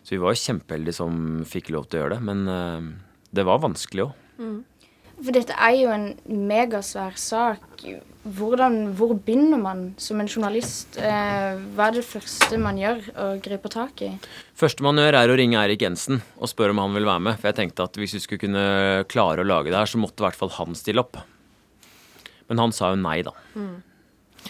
Så 0.03 0.15
vi 0.15 0.21
var 0.23 0.35
jo 0.35 0.43
kjempeheldige 0.43 0.97
som 0.99 1.43
fikk 1.47 1.71
lov 1.75 1.87
til 1.87 1.99
å 1.99 2.03
gjøre 2.03 2.17
det. 2.17 2.27
Men 2.29 2.47
eh, 2.51 2.87
det 3.35 3.47
var 3.47 3.63
vanskelig 3.63 4.07
òg. 4.07 4.15
For 5.23 5.35
dette 5.35 5.55
er 5.55 5.75
jo 5.77 5.91
en 5.93 6.07
megasvær 6.27 7.19
sak. 7.19 7.83
Hvordan, 8.23 8.93
hvor 8.95 9.11
begynner 9.19 9.59
man 9.59 9.81
som 9.99 10.21
en 10.23 10.29
journalist? 10.31 10.95
Eh, 10.95 11.57
hva 11.75 11.89
er 11.89 11.97
det 11.97 12.05
første 12.07 12.55
man 12.61 12.77
gjør 12.79 13.01
å 13.19 13.25
gripe 13.43 13.67
tak 13.71 13.99
i? 14.05 14.13
Første 14.55 14.85
man 14.85 15.01
gjør, 15.01 15.17
er 15.19 15.33
å 15.33 15.35
ringe 15.35 15.59
Eirik 15.59 15.83
Jensen 15.83 16.21
og 16.39 16.47
spørre 16.47 16.71
om 16.71 16.79
han 16.79 16.95
vil 16.95 17.07
være 17.09 17.23
med. 17.27 17.41
For 17.41 17.51
jeg 17.51 17.57
tenkte 17.59 17.83
at 17.83 17.99
hvis 17.99 18.15
vi 18.15 18.21
skulle 18.23 18.45
kunne 18.45 18.63
klare 19.11 19.43
å 19.43 19.47
lage 19.49 19.73
det 19.73 19.75
her, 19.75 19.91
så 19.91 19.99
måtte 19.99 20.23
i 20.23 20.27
hvert 20.29 20.39
fall 20.39 20.53
han 20.55 20.79
stille 20.79 21.03
opp. 21.03 21.19
Men 22.47 22.63
han 22.63 22.75
sa 22.75 22.93
jo 22.93 23.01
nei, 23.03 23.19
da. 23.27 23.35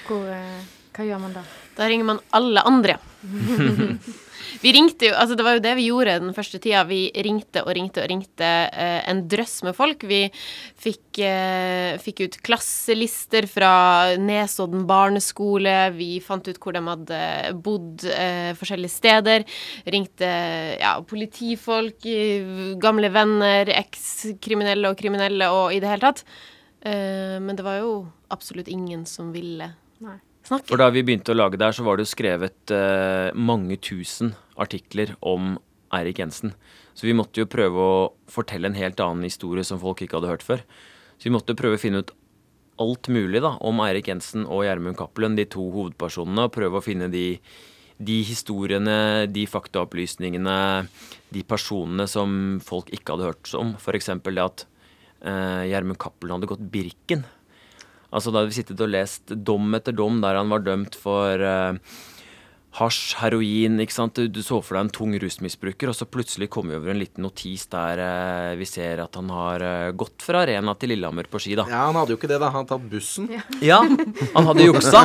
Hvor, 0.06 0.22
eh, 0.30 0.62
hva 0.94 1.08
gjør 1.10 1.26
man 1.26 1.34
da? 1.40 1.44
Da 1.74 1.90
ringer 1.90 2.12
man 2.14 2.22
alle 2.38 2.62
andre. 2.70 3.00
vi 4.64 4.74
ringte 4.76 5.10
jo, 5.10 5.16
altså 5.18 5.38
Det 5.38 5.46
var 5.46 5.58
jo 5.58 5.64
det 5.64 5.74
vi 5.80 5.88
gjorde 5.90 6.18
den 6.24 6.36
første 6.36 6.60
tida. 6.62 6.84
Vi 6.90 7.06
ringte 7.26 7.64
og 7.64 7.74
ringte 7.78 8.04
og 8.04 8.10
ringte 8.12 8.50
eh, 8.70 9.02
en 9.10 9.24
drøss 9.30 9.62
med 9.68 9.76
folk. 9.78 10.06
Vi 10.10 10.22
fikk, 10.84 11.22
eh, 11.24 12.00
fikk 12.04 12.24
ut 12.26 12.40
klasselister 12.46 13.48
fra 13.52 13.74
Nesodden 14.20 14.88
barneskole. 14.90 15.76
Vi 15.98 16.18
fant 16.24 16.48
ut 16.48 16.60
hvor 16.62 16.76
de 16.76 16.84
hadde 16.88 17.22
bodd 17.66 18.08
eh, 18.10 18.52
forskjellige 18.60 18.96
steder. 18.96 19.48
Ringte 19.94 20.32
ja, 20.80 20.96
politifolk, 21.08 22.06
eh, 22.10 22.74
gamle 22.82 23.12
venner, 23.14 23.72
ekskriminelle 23.78 24.92
og 24.92 25.00
kriminelle 25.00 25.52
og 25.54 25.74
i 25.76 25.82
det 25.84 25.92
hele 25.92 26.10
tatt. 26.10 26.26
Eh, 26.84 27.40
men 27.40 27.56
det 27.56 27.64
var 27.66 27.80
jo 27.80 27.96
absolutt 28.34 28.68
ingen 28.68 29.06
som 29.08 29.32
ville 29.36 29.72
Nei. 30.04 30.18
Snakke. 30.48 30.70
For 30.70 30.82
da 30.82 30.90
vi 30.94 31.04
begynte 31.06 31.34
å 31.34 31.38
lage 31.38 31.60
det 31.60 31.70
her, 31.70 31.76
så 31.78 31.86
var 31.86 31.98
det 31.98 32.08
jo 32.08 32.14
skrevet 32.14 32.74
eh, 32.76 33.30
mange 33.36 33.78
tusen 33.84 34.34
artikler 34.60 35.16
om 35.22 35.56
Eirik 35.94 36.20
Jensen. 36.22 36.56
Så 36.94 37.08
vi 37.08 37.16
måtte 37.18 37.42
jo 37.42 37.50
prøve 37.50 37.86
å 37.86 38.02
fortelle 38.30 38.70
en 38.70 38.78
helt 38.78 39.02
annen 39.02 39.26
historie 39.26 39.66
som 39.66 39.82
folk 39.82 40.04
ikke 40.04 40.20
hadde 40.20 40.34
hørt 40.34 40.46
før. 40.46 40.66
Så 41.18 41.30
vi 41.30 41.34
måtte 41.34 41.58
prøve 41.58 41.78
å 41.78 41.82
finne 41.82 42.04
ut 42.04 42.14
alt 42.82 43.10
mulig 43.14 43.42
da, 43.44 43.54
om 43.62 43.82
Eirik 43.86 44.10
Jensen 44.10 44.48
og 44.48 44.64
Gjermund 44.66 44.98
Cappelen, 44.98 45.38
de 45.38 45.46
to 45.50 45.66
hovedpersonene, 45.74 46.48
og 46.48 46.56
prøve 46.56 46.80
å 46.80 46.86
finne 46.86 47.10
de, 47.14 47.38
de 48.02 48.18
historiene, 48.26 48.98
de 49.30 49.46
faktaopplysningene, 49.50 50.58
de 51.34 51.44
personene 51.48 52.08
som 52.10 52.60
folk 52.66 52.90
ikke 52.94 53.16
hadde 53.16 53.30
hørt 53.30 53.54
om. 53.60 53.76
F.eks. 53.78 54.10
det 54.26 54.46
at 54.46 54.66
eh, 55.22 55.70
Gjermund 55.70 56.02
Cappelen 56.02 56.38
hadde 56.38 56.50
gått 56.50 56.66
Birken. 56.74 57.26
Altså 58.14 58.32
Da 58.32 58.42
hadde 58.42 58.54
vi 58.54 58.60
sittet 58.62 58.82
og 58.84 58.92
lest 58.94 59.34
dom 59.34 59.74
etter 59.78 59.96
dom 59.96 60.22
der 60.24 60.38
han 60.38 60.52
var 60.54 60.62
dømt 60.66 60.98
for 61.00 61.42
uh, 61.42 61.78
hasj, 62.78 63.16
heroin 63.22 63.82
ikke 63.84 63.94
sant? 63.94 64.18
Du, 64.18 64.30
du 64.32 64.42
så 64.46 64.60
for 64.64 64.78
deg 64.78 64.88
en 64.88 64.92
tung 64.94 65.14
rusmisbruker, 65.22 65.92
og 65.92 65.98
så 65.98 66.08
plutselig 66.10 66.50
kom 66.54 66.72
vi 66.72 66.78
over 66.78 66.94
en 66.94 67.00
liten 67.02 67.26
notis 67.26 67.68
der 67.72 68.02
eh, 68.02 68.54
vi 68.60 68.68
ser 68.70 69.04
at 69.04 69.18
han 69.20 69.30
har 69.34 69.66
eh, 69.68 69.92
gått 69.98 70.26
fra 70.26 70.44
Arena 70.46 70.74
til 70.80 70.94
Lillehammer 70.94 71.30
på 71.30 71.42
ski, 71.44 71.56
da. 71.60 71.68
Ja, 71.70 71.86
han 71.90 72.00
hadde 72.00 72.16
jo 72.16 72.20
ikke 72.20 72.32
det, 72.32 72.40
da. 72.42 72.50
Han 72.54 72.70
tatt 72.70 72.88
bussen. 72.90 73.30
Ja, 73.64 73.80
han 73.84 74.50
hadde 74.50 74.66
juksa. 74.66 75.04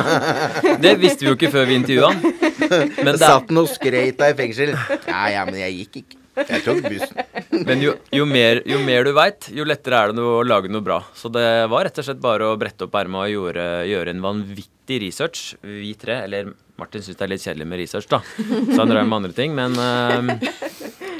Det 0.81 0.95
visste 0.99 1.23
vi 1.23 1.31
jo 1.31 1.37
ikke 1.37 1.51
før 1.53 1.69
vi 1.69 1.77
intervjua 1.79 2.11
han. 2.11 2.23
Men, 3.05 3.13
det 3.13 3.19
er, 3.19 3.25
Satt 3.25 3.51
han 3.51 3.61
og 3.61 3.69
skreit 3.71 4.21
av 4.23 4.33
i 4.33 4.39
fengsel. 4.39 4.73
Ja, 5.07 5.21
ja, 5.31 5.45
men 5.47 5.57
jeg 5.61 5.77
gikk 5.83 6.01
ikke. 6.03 6.18
Jeg 6.47 6.63
tok 6.65 6.81
bussen. 6.85 7.19
men 7.67 7.83
jo, 7.83 7.93
jo, 8.15 8.25
mer, 8.29 8.61
jo 8.69 8.79
mer 8.85 9.07
du 9.07 9.11
veit, 9.17 9.49
jo 9.55 9.65
lettere 9.67 9.99
er 9.99 10.13
det 10.15 10.23
å 10.23 10.39
lage 10.45 10.71
noe 10.71 10.85
bra. 10.85 11.01
Så 11.17 11.31
det 11.33 11.45
var 11.71 11.87
rett 11.87 11.99
og 11.99 12.07
slett 12.07 12.21
bare 12.23 12.47
å 12.49 12.57
brette 12.59 12.87
opp 12.87 12.97
erma 12.99 13.25
og 13.25 13.33
gjøre, 13.33 13.67
gjøre 13.89 14.15
en 14.15 14.23
vanvittig 14.23 14.99
research. 15.05 15.53
Vi 15.65 15.93
tre, 15.99 16.21
eller 16.27 16.53
Martin 16.79 17.03
syns 17.03 17.19
det 17.19 17.25
er 17.27 17.33
litt 17.33 17.45
kjedelig 17.45 17.69
med 17.69 17.81
research, 17.83 18.09
da. 18.11 18.21
Så 18.23 18.79
han 18.79 18.91
drev 18.91 19.05
med 19.05 19.17
andre 19.21 19.35
ting. 19.35 19.55
Men 19.57 19.75
uh... 19.75 20.19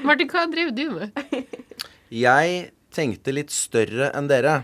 Martin, 0.08 0.30
hva 0.32 0.46
driver 0.52 0.76
du 0.76 0.86
med? 0.96 1.10
Jeg 2.10 2.70
tenkte 2.96 3.36
litt 3.36 3.54
større 3.54 4.10
enn 4.18 4.30
dere. 4.30 4.62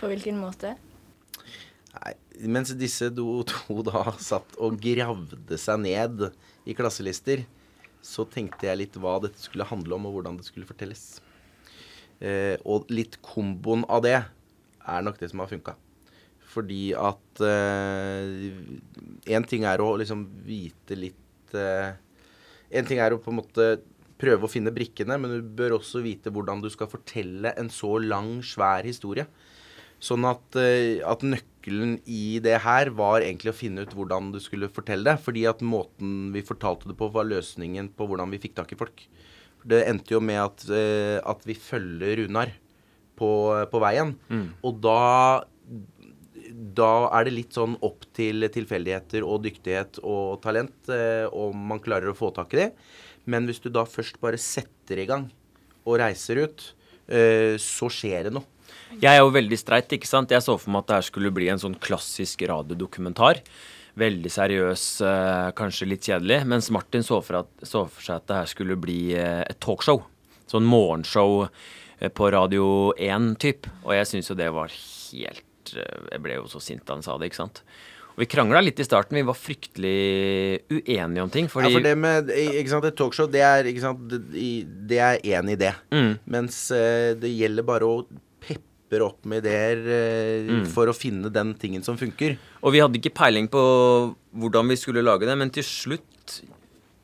På 0.00 0.10
hvilken 0.10 0.40
måte? 0.40 0.74
Nei, 1.92 2.14
mens 2.50 2.72
disse 2.78 3.10
do, 3.14 3.42
to 3.46 3.82
da 3.86 4.14
satt 4.20 4.56
og 4.58 4.80
gravde 4.82 5.58
seg 5.60 5.84
ned 5.84 6.26
i 6.68 6.76
klasselister, 6.78 7.44
så 8.02 8.26
tenkte 8.26 8.66
jeg 8.68 8.80
litt 8.80 8.98
hva 8.98 9.18
dette 9.22 9.40
skulle 9.42 9.66
handle 9.68 9.96
om, 9.96 10.08
og 10.08 10.16
hvordan 10.16 10.38
det 10.38 10.46
skulle 10.48 10.68
fortelles. 10.68 11.20
Eh, 12.22 12.56
og 12.62 12.90
litt 12.92 13.18
komboen 13.24 13.86
av 13.90 14.02
det 14.04 14.18
er 14.18 15.06
nok 15.06 15.18
det 15.20 15.30
som 15.32 15.42
har 15.42 15.50
funka. 15.50 15.76
Fordi 16.52 16.92
at 16.98 17.40
én 19.32 19.46
ting 19.48 19.64
er 19.64 19.80
å 19.80 19.94
liksom 19.96 20.26
vite 20.44 20.98
litt 20.98 21.54
Én 21.56 22.86
ting 22.88 23.00
er 23.00 23.12
å 23.12 23.20
på 23.20 23.32
en 23.32 23.38
måte 23.38 23.64
prøve 24.22 24.46
å 24.46 24.50
finne 24.50 24.72
brikkene, 24.74 25.18
men 25.18 25.34
du 25.34 25.54
bør 25.58 25.78
også 25.80 26.02
vite 26.04 26.32
hvordan 26.32 26.62
du 26.62 26.68
skal 26.72 26.90
fortelle 26.90 27.54
en 27.58 27.70
så 27.72 27.96
lang, 28.02 28.36
svær 28.46 28.86
historie. 28.86 29.26
Sånn 30.02 30.26
at, 30.26 30.58
eh, 30.58 31.02
at 31.06 31.22
nøkkelen 31.26 31.50
i 31.68 32.40
det 32.42 32.58
her 32.64 32.90
var 32.90 33.20
egentlig 33.20 33.52
å 33.52 33.56
finne 33.56 33.84
ut 33.84 33.92
hvordan 33.94 34.32
du 34.32 34.40
skulle 34.40 34.70
fortelle 34.72 35.04
det. 35.04 35.20
Fordi 35.22 35.46
at 35.46 35.62
måten 35.62 36.32
vi 36.34 36.42
fortalte 36.42 36.88
det 36.88 36.96
på, 36.98 37.10
var 37.12 37.28
løsningen 37.28 37.92
på 37.94 38.08
hvordan 38.08 38.30
vi 38.30 38.40
fikk 38.42 38.56
tak 38.56 38.72
i 38.72 38.78
folk. 38.80 39.06
Det 39.64 39.84
endte 39.86 40.16
jo 40.16 40.20
med 40.20 40.40
at, 40.42 40.64
eh, 40.74 41.20
at 41.22 41.44
vi 41.46 41.54
følger 41.54 42.24
Runar 42.24 42.50
på, 43.16 43.30
på 43.70 43.82
veien. 43.82 44.16
Og 44.64 44.80
da 44.82 45.44
da 46.52 47.08
er 47.16 47.26
det 47.26 47.34
litt 47.34 47.56
sånn 47.56 47.76
opp 47.84 48.04
til 48.16 48.44
tilfeldigheter 48.52 49.24
og 49.24 49.42
dyktighet 49.46 50.00
og 50.02 50.42
talent, 50.44 50.74
eh, 50.92 51.24
om 51.32 51.56
man 51.56 51.80
klarer 51.80 52.10
å 52.12 52.16
få 52.16 52.32
tak 52.34 52.52
i 52.54 52.60
det. 52.60 52.68
Men 53.24 53.46
hvis 53.46 53.62
du 53.62 53.70
da 53.70 53.84
først 53.88 54.20
bare 54.20 54.40
setter 54.40 54.98
i 54.98 55.06
gang 55.06 55.30
og 55.86 55.98
reiser 56.02 56.42
ut, 56.44 56.74
eh, 57.08 57.56
så 57.56 57.88
skjer 57.90 58.24
det 58.28 58.34
noe. 58.34 58.44
Jeg 59.00 59.16
er 59.16 59.22
jo 59.22 59.32
veldig 59.32 59.58
streit, 59.60 59.92
ikke 59.94 60.08
sant. 60.08 60.32
Jeg 60.32 60.44
så 60.44 60.56
for 60.60 60.72
meg 60.74 60.84
at 60.84 60.90
det 60.90 60.98
her 60.98 61.06
skulle 61.08 61.32
bli 61.34 61.48
en 61.52 61.60
sånn 61.62 61.78
klassisk 61.82 62.42
radiodokumentar. 62.48 63.42
Veldig 64.00 64.30
seriøs, 64.32 64.84
eh, 65.04 65.50
kanskje 65.56 65.88
litt 65.88 66.08
kjedelig. 66.08 66.42
Mens 66.48 66.70
Martin 66.72 67.04
så 67.04 67.20
for, 67.24 67.42
at, 67.42 67.50
så 67.66 67.84
for 67.86 68.04
seg 68.04 68.20
at 68.20 68.28
det 68.30 68.40
her 68.40 68.50
skulle 68.52 68.78
bli 68.80 69.12
eh, 69.12 69.42
et 69.44 69.60
talkshow. 69.60 70.02
Sånn 70.48 70.68
morgenshow 70.68 71.46
eh, 71.46 72.08
på 72.08 72.30
Radio 72.32 72.66
1-typ. 72.96 73.68
Og 73.84 73.96
jeg 73.98 74.08
syns 74.08 74.32
jo 74.32 74.38
det 74.38 74.50
var 74.52 74.72
helt 74.72 75.72
Jeg 75.72 76.18
ble 76.24 76.40
jo 76.40 76.48
så 76.50 76.58
sint 76.58 76.82
da 76.88 76.96
han 76.96 77.04
sa 77.04 77.18
det, 77.20 77.30
ikke 77.30 77.42
sant. 77.42 77.62
Og 78.12 78.24
vi 78.24 78.28
krangla 78.28 78.60
litt 78.60 78.80
i 78.80 78.84
starten. 78.84 79.16
Vi 79.16 79.28
var 79.28 79.36
fryktelig 79.38 80.64
uenige 80.72 81.22
om 81.22 81.30
ting. 81.32 81.46
Fordi 81.48 81.70
Ja, 81.70 81.76
for 81.76 81.84
det 81.84 81.94
med 81.96 82.32
ikke 82.32 82.72
sant, 82.74 82.88
et 82.88 82.98
talkshow, 82.98 83.28
det 83.30 83.44
er 83.46 83.68
ikke 83.70 83.84
sant, 83.84 84.02
det, 84.08 84.50
det 84.88 84.98
er 85.00 85.22
én 85.36 85.52
idé. 85.52 85.70
Mm. 85.94 86.18
Mens 86.32 86.66
det 86.72 87.30
gjelder 87.30 87.68
bare 87.68 87.88
å 87.88 88.02
pepre 88.92 89.06
opp 89.06 89.24
med 89.24 89.40
ideer 89.44 89.78
eh, 89.88 90.42
Mm. 90.52 90.66
for 90.68 90.86
å 90.86 90.94
finne 90.94 91.30
den 91.32 91.54
tingen 91.54 91.82
som 91.82 91.96
funker. 91.96 92.36
Og 92.62 92.72
vi 92.72 92.80
hadde 92.80 92.98
ikke 93.00 93.14
peiling 93.14 93.48
på 93.48 93.62
hvordan 94.36 94.68
vi 94.68 94.76
skulle 94.76 95.02
lage 95.04 95.26
det, 95.26 95.36
men 95.38 95.50
til 95.50 95.62
slutt, 95.64 96.42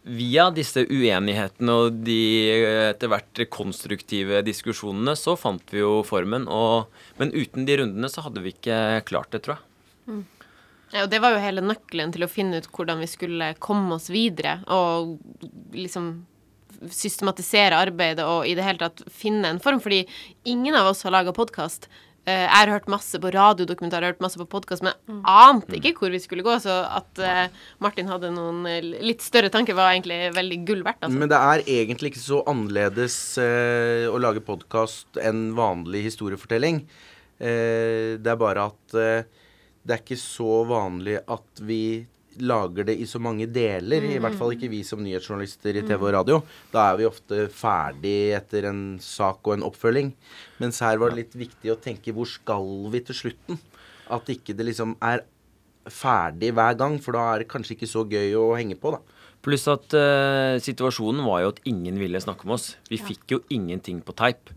via 0.09 0.47
disse 0.50 0.87
uenighetene 0.88 1.68
og 1.71 1.99
de 2.04 2.50
eh, 2.50 2.90
etter 2.90 3.09
hvert 3.12 3.42
konstruktive 3.52 4.42
diskusjonene, 4.47 5.14
så 5.16 5.37
fant 5.37 5.62
vi 5.71 5.80
jo 5.80 6.02
formen. 6.07 6.47
Og, 6.49 6.88
men 7.18 7.33
uten 7.33 7.66
de 7.68 7.76
rundene 7.83 8.09
så 8.09 8.25
hadde 8.25 8.42
vi 8.45 8.52
ikke 8.54 9.04
klart 9.09 9.30
det, 9.33 9.42
tror 9.45 9.59
jeg. 9.59 10.25
Ja, 10.92 11.02
og 11.04 11.11
det 11.12 11.21
var 11.21 11.35
jo 11.35 11.42
hele 11.45 11.61
nøkkelen 11.61 12.12
til 12.14 12.25
å 12.25 12.30
finne 12.33 12.62
ut 12.62 12.71
hvordan 12.73 13.02
vi 13.02 13.07
skulle 13.11 13.50
komme 13.61 13.99
oss 13.99 14.09
videre. 14.09 14.62
Og 14.73 15.18
liksom 15.76 16.25
systematisere 16.94 17.78
arbeidet 17.78 18.26
og 18.26 18.47
i 18.49 18.54
det 18.58 18.66
hele 18.66 18.82
tatt 18.82 19.04
finne 19.12 19.50
en 19.50 19.62
form. 19.62 19.80
Fordi 19.82 20.04
ingen 20.49 20.76
av 20.78 20.90
oss 20.92 21.04
har 21.06 21.14
laga 21.14 21.35
podkast. 21.37 21.88
Jeg 22.28 22.50
har 22.52 22.68
hørt 22.68 22.90
masse 22.92 23.16
på 23.16 23.30
radiodokumentarer, 23.32 24.04
jeg 24.04 24.11
har 24.11 24.12
hørt 24.18 24.25
masse 24.26 24.37
på 24.37 24.44
podkast, 24.52 24.82
men 24.85 24.92
jeg 24.92 25.23
ante 25.32 25.78
ikke 25.78 25.94
hvor 25.97 26.12
vi 26.12 26.18
skulle 26.20 26.44
gå. 26.44 26.58
Så 26.61 26.75
at 26.85 27.23
eh, 27.25 27.54
Martin 27.80 28.11
hadde 28.11 28.28
noen 28.35 28.66
eh, 28.68 28.85
litt 28.85 29.25
større 29.25 29.49
tanker, 29.54 29.73
var 29.78 29.94
egentlig 29.94 30.35
veldig 30.37 30.58
gull 30.68 30.82
verdt. 30.85 31.06
Altså. 31.06 31.23
Men 31.23 31.32
det 31.32 31.38
er 31.38 31.64
egentlig 31.78 32.12
ikke 32.12 32.26
så 32.26 32.42
annerledes 32.52 33.16
eh, 33.40 34.04
å 34.12 34.20
lage 34.20 34.44
podkast 34.44 35.16
enn 35.25 35.54
vanlig 35.56 36.04
historiefortelling. 36.11 36.82
Eh, 37.38 38.18
det 38.20 38.35
er 38.35 38.40
bare 38.44 38.68
at 38.75 38.99
eh, 38.99 39.49
det 39.88 39.97
er 39.97 40.04
ikke 40.04 40.20
så 40.20 40.62
vanlig 40.68 41.20
at 41.25 41.64
vi 41.64 41.82
lager 42.45 42.88
det 42.88 42.97
i 43.00 43.07
så 43.09 43.21
mange 43.23 43.47
deler. 43.50 44.04
I 44.04 44.21
hvert 44.23 44.37
fall 44.38 44.54
ikke 44.54 44.71
vi 44.73 44.83
som 44.87 45.02
nyhetsjournalister 45.04 45.78
i 45.78 45.85
TV 45.87 46.04
og 46.09 46.14
radio. 46.16 46.40
Da 46.73 46.88
er 46.90 47.00
vi 47.00 47.09
ofte 47.09 47.47
ferdig 47.54 48.16
etter 48.37 48.68
en 48.71 48.83
sak 49.02 49.42
og 49.47 49.57
en 49.57 49.66
oppfølging. 49.68 50.12
Mens 50.62 50.83
her 50.85 51.00
var 51.00 51.12
det 51.12 51.23
litt 51.23 51.38
viktig 51.47 51.73
å 51.73 51.80
tenke 51.83 52.14
hvor 52.16 52.28
skal 52.30 52.68
vi 52.92 53.02
til 53.09 53.21
slutten? 53.23 53.61
At 54.12 54.30
ikke 54.33 54.57
det 54.57 54.71
liksom 54.71 54.97
er 55.04 55.26
ferdig 55.88 56.52
hver 56.57 56.76
gang, 56.78 56.99
for 57.00 57.16
da 57.16 57.25
er 57.33 57.42
det 57.42 57.50
kanskje 57.52 57.76
ikke 57.76 57.88
så 57.88 58.04
gøy 58.09 58.37
å 58.37 58.50
henge 58.59 58.76
på, 58.80 58.92
da. 58.97 59.00
Pluss 59.45 59.68
at 59.71 59.95
uh, 59.95 60.59
situasjonen 60.61 61.23
var 61.25 61.45
jo 61.45 61.52
at 61.52 61.61
ingen 61.71 62.00
ville 62.00 62.21
snakke 62.21 62.49
med 62.49 62.59
oss. 62.59 62.73
Vi 62.90 62.99
fikk 63.00 63.37
jo 63.37 63.42
ingenting 63.54 64.00
på 64.04 64.16
teip. 64.18 64.50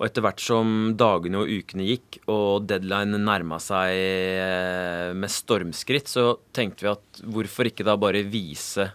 Og 0.00 0.06
etter 0.06 0.24
hvert 0.24 0.40
som 0.40 0.68
dagene 0.96 1.42
og 1.42 1.50
ukene 1.52 1.84
gikk, 1.84 2.22
og 2.32 2.64
deadline 2.70 3.20
nærma 3.20 3.58
seg 3.60 3.92
eh, 3.92 5.10
med 5.12 5.28
stormskritt, 5.28 6.08
så 6.08 6.38
tenkte 6.56 6.86
vi 6.86 6.92
at 6.94 7.20
hvorfor 7.28 7.68
ikke 7.68 7.84
da 7.84 7.98
bare 8.00 8.24
vise 8.24 8.86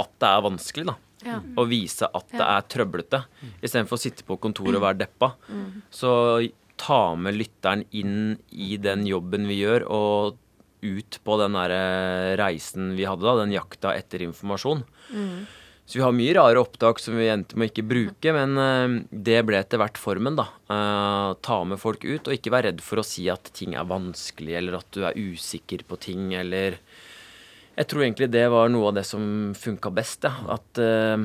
at 0.00 0.14
det 0.18 0.30
er 0.30 0.46
vanskelig, 0.46 0.86
da. 0.88 0.94
Ja. 1.24 1.38
Og 1.60 1.68
vise 1.68 2.08
at 2.08 2.32
det 2.32 2.44
er 2.44 2.64
trøblete, 2.72 3.20
istedenfor 3.64 3.98
å 3.98 4.00
sitte 4.00 4.24
på 4.24 4.38
kontoret 4.40 4.80
og 4.80 4.84
være 4.84 5.02
deppa. 5.04 5.34
Mm. 5.48 5.84
Så 5.92 6.14
ta 6.80 7.02
med 7.20 7.36
lytteren 7.36 7.84
inn 7.96 8.38
i 8.50 8.78
den 8.80 9.04
jobben 9.08 9.44
vi 9.48 9.60
gjør, 9.60 9.86
og 9.92 10.40
ut 10.84 11.18
på 11.24 11.36
den 11.40 11.56
der 11.56 11.72
eh, 11.72 12.30
reisen 12.40 12.94
vi 12.96 13.06
hadde 13.08 13.24
da, 13.24 13.36
den 13.40 13.54
jakta 13.54 13.92
etter 13.96 14.24
informasjon. 14.24 14.84
Mm. 15.12 15.44
Så 15.84 15.98
vi 15.98 16.04
har 16.04 16.14
mye 16.16 16.32
rare 16.34 16.60
opptak 16.62 17.00
som 17.02 17.16
vi 17.18 17.26
endte 17.28 17.58
med 17.60 17.68
å 17.68 17.72
ikke 17.72 17.84
bruke, 17.84 18.32
men 18.32 18.56
eh, 18.60 18.94
det 19.28 19.42
ble 19.44 19.58
etter 19.60 19.80
hvert 19.82 20.00
formen, 20.00 20.38
da. 20.38 20.46
Eh, 20.72 21.32
ta 21.44 21.58
med 21.68 21.80
folk 21.80 22.06
ut, 22.06 22.24
og 22.24 22.36
ikke 22.36 22.52
være 22.54 22.70
redd 22.70 22.80
for 22.84 23.02
å 23.02 23.04
si 23.04 23.26
at 23.32 23.50
ting 23.52 23.76
er 23.76 23.88
vanskelig, 23.90 24.54
eller 24.60 24.78
at 24.78 24.88
du 24.96 25.04
er 25.04 25.18
usikker 25.18 25.84
på 25.88 26.00
ting, 26.10 26.32
eller 26.40 26.80
Jeg 27.74 27.88
tror 27.90 28.04
egentlig 28.04 28.28
det 28.30 28.44
var 28.52 28.68
noe 28.70 28.92
av 28.92 28.94
det 28.94 29.02
som 29.02 29.52
funka 29.58 29.90
best, 29.90 30.24
ja. 30.24 30.32
At, 30.54 30.78
eh, 30.78 31.18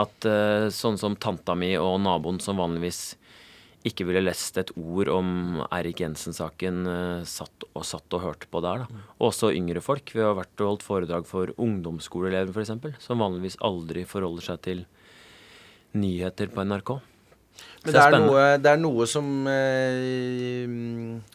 at 0.00 0.28
sånn 0.72 0.96
som 0.96 1.16
tanta 1.18 1.54
mi 1.58 1.74
og 1.76 1.98
naboen 2.00 2.38
som 2.40 2.56
vanligvis 2.56 3.16
ikke 3.86 4.06
ville 4.08 4.24
lest 4.24 4.58
et 4.58 4.72
ord 4.74 5.10
om 5.12 5.60
Eirik 5.70 6.00
Jensen-saken, 6.02 6.80
eh, 6.90 7.26
satt 7.28 7.66
og 7.70 7.84
satt 7.86 8.16
og 8.16 8.24
hørte 8.24 8.48
på 8.50 8.62
der. 8.64 8.84
da. 8.84 9.02
Og 9.20 9.30
også 9.30 9.52
yngre 9.54 9.80
folk. 9.80 10.10
Vi 10.12 10.20
har 10.24 10.34
vært 10.34 10.58
og 10.60 10.72
holdt 10.72 10.86
foredrag 10.86 11.26
for 11.26 11.52
ungdomsskoleelever 11.56 12.50
f.eks., 12.50 12.98
som 13.04 13.22
vanligvis 13.22 13.58
aldri 13.62 14.04
forholder 14.04 14.42
seg 14.42 14.60
til 14.66 14.84
nyheter 15.94 16.50
på 16.52 16.64
NRK. 16.66 16.98
Men 17.84 17.94
det 17.94 18.02
er, 18.02 18.18
noe, 18.18 18.42
det 18.58 18.70
er 18.70 18.78
noe 18.78 19.06
som 19.10 19.46
eh, 19.50 20.66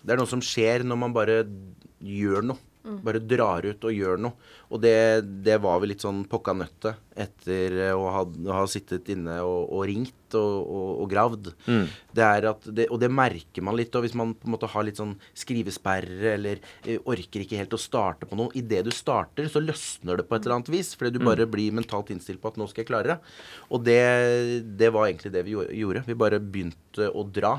Det 0.03 0.13
er 0.13 0.19
noe 0.19 0.29
som 0.29 0.43
skjer 0.43 0.85
når 0.87 0.99
man 0.99 1.15
bare 1.15 1.41
gjør 2.03 2.45
noe. 2.51 2.72
Bare 2.83 3.19
drar 3.23 3.63
ut 3.63 3.85
og 3.87 3.95
gjør 3.95 4.17
noe. 4.19 4.35
Og 4.73 4.81
det, 4.83 5.23
det 5.45 5.55
var 5.63 5.79
vel 5.79 5.93
litt 5.93 6.03
sånn 6.03 6.25
pokka 6.27 6.51
nøtte 6.57 6.91
etter 7.15 7.77
å 7.93 8.09
ha, 8.11 8.23
å 8.25 8.55
ha 8.57 8.63
sittet 8.67 9.07
inne 9.13 9.37
og, 9.45 9.69
og 9.71 9.85
ringt 9.87 10.35
og, 10.35 10.57
og, 10.67 10.89
og 11.03 11.07
gravd. 11.13 11.51
Mm. 11.63 11.85
Det 12.11 12.27
det, 12.75 12.89
og 12.91 12.99
det 12.99 13.09
merker 13.13 13.63
man 13.63 13.77
litt. 13.79 13.95
Og 13.95 14.03
hvis 14.03 14.17
man 14.19 14.33
på 14.35 14.49
en 14.49 14.55
måte 14.57 14.67
har 14.73 14.83
litt 14.83 14.99
sånn 14.99 15.15
skrivesperre 15.37 16.33
eller 16.33 16.59
eh, 16.83 16.99
orker 17.07 17.45
ikke 17.45 17.61
helt 17.61 17.77
å 17.77 17.81
starte 17.81 18.27
på 18.27 18.35
noe 18.39 18.51
Idet 18.59 18.83
du 18.85 18.91
starter, 18.91 19.47
så 19.47 19.63
løsner 19.63 20.19
det 20.19 20.27
på 20.27 20.35
et 20.35 20.43
eller 20.43 20.59
annet 20.59 20.73
vis. 20.73 20.91
Fordi 20.99 21.15
du 21.15 21.23
bare 21.23 21.47
blir 21.47 21.71
mentalt 21.75 22.11
innstilt 22.11 22.41
på 22.43 22.51
at 22.51 22.59
nå 22.59 22.67
skal 22.67 22.83
jeg 22.83 22.91
klare 22.91 23.13
det. 23.15 23.19
Og 23.71 23.87
det, 23.87 24.01
det 24.75 24.91
var 24.91 25.07
egentlig 25.07 25.31
det 25.37 25.45
vi 25.47 25.55
gjorde. 25.55 26.03
Vi 26.09 26.19
bare 26.19 26.43
begynte 26.43 27.07
å 27.13 27.23
dra. 27.31 27.55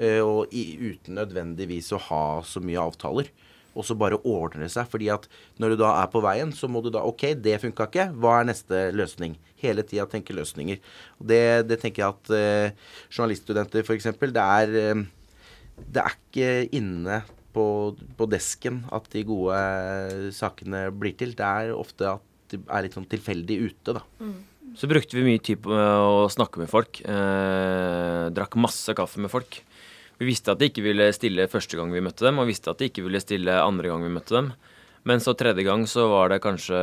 eh, 0.00 0.20
Og 0.24 0.48
i, 0.56 0.64
uten 0.80 1.20
nødvendigvis 1.20 1.92
å 1.92 2.00
ha 2.08 2.24
så 2.46 2.64
mye 2.64 2.80
avtaler. 2.80 3.28
Og 3.72 3.86
så 3.88 3.96
bare 3.98 4.20
ordner 4.28 4.66
det 4.66 4.72
seg. 4.74 4.88
fordi 4.92 5.08
at 5.12 5.28
når 5.60 5.72
du 5.74 5.82
da 5.82 5.94
er 6.02 6.10
på 6.12 6.20
veien, 6.24 6.52
så 6.52 6.68
må 6.68 6.82
du 6.84 6.90
da 6.92 7.04
OK, 7.08 7.32
det 7.40 7.60
funka 7.62 7.88
ikke. 7.88 8.08
Hva 8.20 8.40
er 8.40 8.50
neste 8.50 8.82
løsning? 8.92 9.38
Hele 9.62 9.84
tida 9.86 10.06
tenke 10.10 10.36
løsninger. 10.36 10.80
Og 11.20 11.28
det, 11.30 11.42
det 11.70 11.80
tenker 11.80 12.04
jeg 12.04 12.16
at 12.16 12.32
eh, 12.36 12.90
journaliststudenter 13.10 13.86
f.eks. 13.86 14.10
Det 14.20 14.44
er 14.44 14.76
eh, 14.82 15.04
Det 15.82 16.02
er 16.02 16.18
ikke 16.18 16.50
inne 16.76 17.22
på, 17.52 17.64
på 18.16 18.28
desken 18.32 18.82
at 18.92 19.08
de 19.12 19.24
gode 19.28 19.56
eh, 19.56 20.28
sakene 20.36 20.86
blir 20.92 21.16
til. 21.18 21.36
Det 21.38 21.48
er 21.48 21.74
ofte 21.76 22.16
at 22.16 22.28
de 22.52 22.60
er 22.68 22.84
litt 22.84 22.96
sånn 22.96 23.08
tilfeldig 23.08 23.60
ute, 23.64 23.96
da. 23.96 24.02
Så 24.76 24.88
brukte 24.88 25.16
vi 25.18 25.24
mye 25.26 25.40
tid 25.44 25.60
på 25.64 25.72
å 25.72 26.28
snakke 26.32 26.62
med 26.62 26.70
folk. 26.72 27.00
Eh, 27.04 28.28
drakk 28.32 28.56
masse 28.60 28.92
kaffe 28.96 29.20
med 29.20 29.32
folk. 29.32 29.58
Vi 30.20 30.28
visste 30.28 30.52
at 30.52 30.58
de 30.60 30.68
ikke 30.70 30.84
ville 30.84 31.08
stille 31.16 31.48
første 31.50 31.76
gang 31.78 31.92
vi 31.94 32.02
møtte 32.04 32.26
dem, 32.26 32.38
og 32.38 32.46
visste 32.50 32.70
at 32.70 32.78
de 32.82 32.90
ikke 32.90 33.02
ville 33.06 33.20
stille 33.22 33.54
andre 33.62 33.88
gang 33.90 34.04
vi 34.04 34.12
møtte 34.12 34.36
dem. 34.36 34.52
Men 35.04 35.18
så 35.18 35.32
tredje 35.34 35.64
gang 35.66 35.82
så 35.90 36.04
var 36.06 36.28
det 36.30 36.36
kanskje 36.44 36.78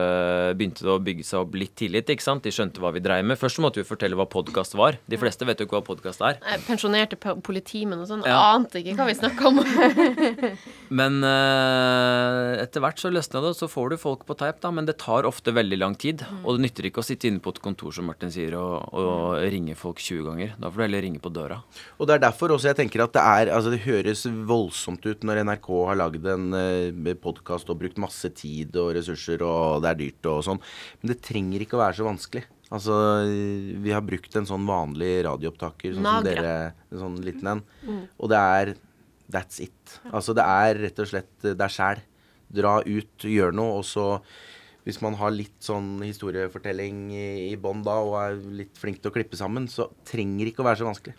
begynte 0.59 0.83
det 0.83 0.91
å 0.91 0.97
bygge 0.99 1.23
seg 1.23 1.39
opp 1.39 1.53
litt 1.55 1.71
tillit. 1.79 2.09
ikke 2.11 2.25
sant? 2.25 2.43
De 2.43 2.51
skjønte 2.51 2.81
hva 2.83 2.91
vi 2.91 2.99
dreiv 2.99 3.23
med. 3.23 3.39
Først 3.39 3.61
måtte 3.63 3.79
vi 3.79 3.87
fortelle 3.87 4.17
hva 4.19 4.25
podkast 4.27 4.75
var. 4.75 4.97
De 5.07 5.15
fleste 5.21 5.47
vet 5.47 5.61
jo 5.63 5.69
ikke 5.69 5.77
hva 5.79 5.85
podkast 5.87 6.19
er. 6.27 6.35
Pensjonerte 6.67 7.15
po- 7.15 7.37
politimenn 7.39 8.01
og 8.03 8.09
sånn. 8.11 8.25
Ja. 8.27 8.41
Ante 8.57 8.81
ikke 8.83 8.97
hva 8.99 9.07
vi 9.07 9.15
snakka 9.21 9.53
om. 9.53 9.63
Men 10.89 11.19
uh, 11.21 12.58
etter 12.58 12.82
hvert 12.82 13.02
så 13.02 13.12
løsna 13.13 13.41
det, 13.43 13.52
og 13.54 13.58
så 13.58 13.69
får 13.69 13.91
du 13.91 13.97
folk 14.02 14.25
på 14.25 14.36
teip, 14.39 14.58
da. 14.63 14.71
Men 14.73 14.88
det 14.89 14.97
tar 15.02 15.28
ofte 15.30 15.54
veldig 15.54 15.78
lang 15.80 15.95
tid. 15.99 16.23
Og 16.41 16.58
det 16.58 16.65
nytter 16.65 16.89
ikke 16.89 17.04
å 17.04 17.06
sitte 17.06 17.30
inne 17.30 17.43
på 17.43 17.54
et 17.54 17.62
kontor, 17.63 17.93
som 17.95 18.10
Martin 18.10 18.34
sier, 18.34 18.58
og, 18.58 18.89
og 18.97 19.38
ringe 19.54 19.78
folk 19.78 20.02
20 20.02 20.25
ganger. 20.25 20.56
Da 20.58 20.71
får 20.71 20.82
du 20.82 20.86
heller 20.88 21.06
ringe 21.06 21.21
på 21.21 21.34
døra. 21.34 21.62
Og 21.99 22.10
det 22.10 22.17
er 22.17 22.25
derfor 22.25 22.56
også 22.56 22.71
jeg 22.71 22.80
tenker 22.82 23.06
at 23.06 23.15
det 23.15 23.21
er 23.21 23.54
Altså 23.54 23.71
det 23.73 23.82
høres 23.84 24.25
voldsomt 24.49 25.06
ut 25.06 25.23
når 25.25 25.43
NRK 25.47 25.69
har 25.89 25.99
lagd 25.99 26.28
en 26.30 26.54
uh, 26.56 27.13
podkast 27.21 27.69
og 27.69 27.82
brukt 27.82 28.02
masse 28.02 28.30
tid 28.38 28.75
og 28.80 28.93
ressurser, 28.97 29.43
og 29.45 29.84
det 29.84 29.93
er 29.93 29.99
dyrt 30.04 30.32
og 30.32 30.45
sånn. 30.47 30.63
Men 31.02 31.13
det 31.13 31.21
trenger 31.25 31.65
ikke 31.65 31.78
å 31.78 31.84
være 31.86 31.99
så 31.99 32.10
vanskelig. 32.10 32.45
Altså, 32.69 32.93
vi 33.82 33.93
har 33.93 34.04
brukt 34.06 34.36
en 34.38 34.45
sånn 34.45 34.67
vanlig 34.69 35.23
radioopptaker, 35.25 35.95
sånn 35.95 36.06
som 36.06 36.25
dere, 36.28 36.52
en 36.93 37.02
sånn 37.02 37.15
liten 37.25 37.49
en. 37.56 37.63
Og 38.21 38.30
det 38.30 38.41
er 38.60 38.73
That's 39.29 39.61
it. 39.63 39.99
Altså, 40.09 40.33
det 40.37 40.45
er 40.45 40.79
rett 40.87 41.01
og 41.01 41.09
slett 41.11 41.43
Det 41.43 41.61
er 41.61 41.73
sjæl. 41.73 42.01
Dra 42.49 42.79
ut, 42.81 43.27
gjør 43.29 43.53
noe, 43.53 43.81
og 43.81 43.85
så 43.85 44.07
hvis 44.87 45.01
man 45.03 45.13
har 45.19 45.29
litt 45.35 45.59
sånn 45.61 45.99
historiefortelling 46.01 47.09
i, 47.13 47.27
i 47.51 47.57
bånn 47.61 47.83
da, 47.85 47.99
og 48.01 48.15
er 48.23 48.39
litt 48.63 48.79
flink 48.79 49.03
til 49.03 49.11
å 49.11 49.13
klippe 49.13 49.37
sammen, 49.37 49.67
så 49.69 49.91
trenger 50.07 50.49
ikke 50.49 50.63
å 50.63 50.65
være 50.65 50.81
så 50.81 50.87
vanskelig. 50.87 51.13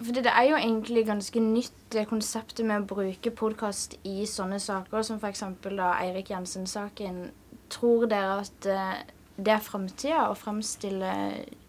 Fordi 0.00 0.22
det 0.24 0.32
er 0.32 0.46
jo 0.48 0.58
egentlig 0.58 1.04
ganske 1.08 1.40
nytt, 1.44 1.78
det 1.92 2.06
konseptet 2.08 2.64
med 2.66 2.82
å 2.82 2.88
bruke 2.94 3.32
podkast 3.36 3.98
i 4.08 4.24
sånne 4.28 4.58
saker, 4.62 5.04
som 5.06 5.20
f.eks. 5.20 5.44
da 5.64 5.94
Eirik 6.00 6.32
Jensen-saken. 6.32 7.26
Tror 7.72 8.06
dere 8.10 8.40
at 8.42 8.68
eh, 8.68 9.02
det 9.36 9.54
er 9.54 9.64
framtida 9.64 10.26
å 10.30 10.38
fremstille 10.38 11.12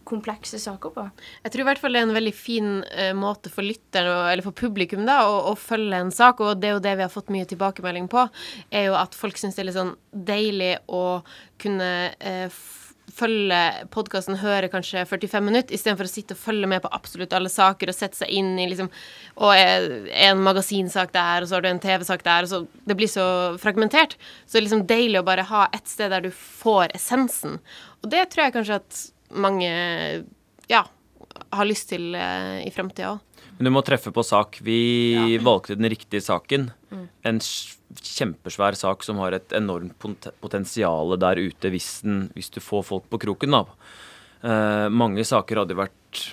komplekse 0.08 0.60
saker 0.62 0.94
på? 0.96 1.06
Jeg 1.44 1.54
tror 1.54 1.64
i 1.64 1.68
hvert 1.70 1.82
fall 1.82 1.96
det 1.96 2.02
er 2.02 2.08
en 2.10 2.18
veldig 2.18 2.34
fin 2.36 2.70
eh, 2.92 3.14
måte 3.18 3.52
for 3.54 3.66
lytteren, 3.66 4.28
eller 4.32 4.46
for 4.46 4.58
publikum, 4.58 5.06
da, 5.08 5.22
å, 5.30 5.40
å 5.52 5.56
følge 5.60 6.04
en 6.04 6.14
sak. 6.16 6.44
Og 6.44 6.62
det 6.62 6.72
er 6.72 6.78
jo 6.78 6.84
det 6.84 6.98
vi 7.00 7.06
har 7.08 7.14
fått 7.14 7.32
mye 7.34 7.50
tilbakemelding 7.50 8.12
på, 8.12 8.28
er 8.70 8.90
jo 8.90 9.00
at 9.00 9.18
folk 9.18 9.40
syns 9.40 9.58
det 9.58 9.66
er 9.66 9.72
litt 9.72 9.80
sånn 9.80 9.96
deilig 10.32 10.76
å 10.92 11.04
kunne 11.62 11.92
eh, 12.20 12.62
følge 13.16 13.60
podkasten, 13.94 14.40
høre 14.42 14.70
kanskje 14.72 15.04
45 15.08 15.46
minutter, 15.46 15.76
istedenfor 15.76 16.08
å 16.08 16.12
sitte 16.12 16.36
og 16.36 16.42
følge 16.42 16.70
med 16.70 16.84
på 16.84 16.92
absolutt 16.96 17.34
alle 17.36 17.52
saker 17.52 17.92
og 17.92 17.98
sette 17.98 18.22
seg 18.22 18.34
inn 18.34 18.54
i 18.60 18.68
liksom 18.72 18.90
Og 19.42 19.56
en 19.56 20.44
magasinsak 20.44 21.14
der, 21.16 21.42
og 21.42 21.50
så 21.50 21.58
har 21.58 21.66
du 21.66 21.70
en 21.72 21.82
TV-sak 21.82 22.24
der, 22.24 22.44
og 22.44 22.50
så 22.50 22.66
Det 22.86 22.98
blir 22.98 23.08
så 23.08 23.58
fragmentert. 23.62 24.18
Så 24.46 24.54
det 24.54 24.62
er 24.62 24.68
liksom 24.68 24.88
deilig 24.88 25.22
å 25.22 25.28
bare 25.28 25.48
ha 25.48 25.68
et 25.74 25.88
sted 25.88 26.12
der 26.12 26.22
du 26.22 26.32
får 26.32 26.96
essensen. 26.96 27.60
Og 28.04 28.12
det 28.12 28.30
tror 28.32 28.48
jeg 28.48 28.56
kanskje 28.58 28.80
at 28.82 29.02
mange 29.34 29.72
ja, 30.72 30.84
har 31.52 31.68
lyst 31.68 31.90
til 31.92 32.16
eh, 32.16 32.62
i 32.68 32.72
framtida 32.74 33.14
òg. 33.16 33.20
Men 33.58 33.68
du 33.68 33.74
må 33.76 33.84
treffe 33.86 34.12
på 34.16 34.24
sak. 34.26 34.58
Vi 34.66 35.38
valgte 35.48 35.76
den 35.78 35.90
riktige 35.92 36.22
saken. 36.24 36.70
En 37.28 37.40
kjempesvær 37.42 38.76
sak 38.80 39.04
som 39.04 39.20
har 39.22 39.36
et 39.36 39.54
enormt 39.58 39.94
pot- 40.00 40.30
potensial 40.42 41.14
der 41.20 41.40
ute 41.44 41.70
hvis, 41.74 42.02
den, 42.06 42.24
hvis 42.36 42.50
du 42.56 42.60
får 42.64 42.86
folk 42.88 43.10
på 43.12 43.20
kroken. 43.28 43.52
Da. 43.54 43.64
Eh, 44.42 44.88
mange 44.90 45.26
saker 45.28 45.62
hadde 45.64 45.78
vært 45.78 46.24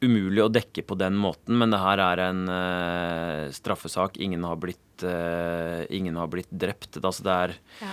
umulig 0.00 0.40
å 0.44 0.48
dekke 0.52 0.82
på 0.88 0.96
den 0.96 1.16
måten, 1.20 1.58
men 1.60 1.72
det 1.74 1.80
her 1.82 2.00
er 2.00 2.22
en 2.30 2.44
eh, 2.48 3.50
straffesak. 3.52 4.16
Ingen 4.24 4.44
har 4.48 4.56
blitt, 4.60 5.04
eh, 5.04 5.82
ingen 5.92 6.16
har 6.16 6.30
blitt 6.32 6.48
drept. 6.52 6.96
Altså 7.02 7.24
det 7.26 7.36
er 7.46 7.54
Ja. 7.84 7.92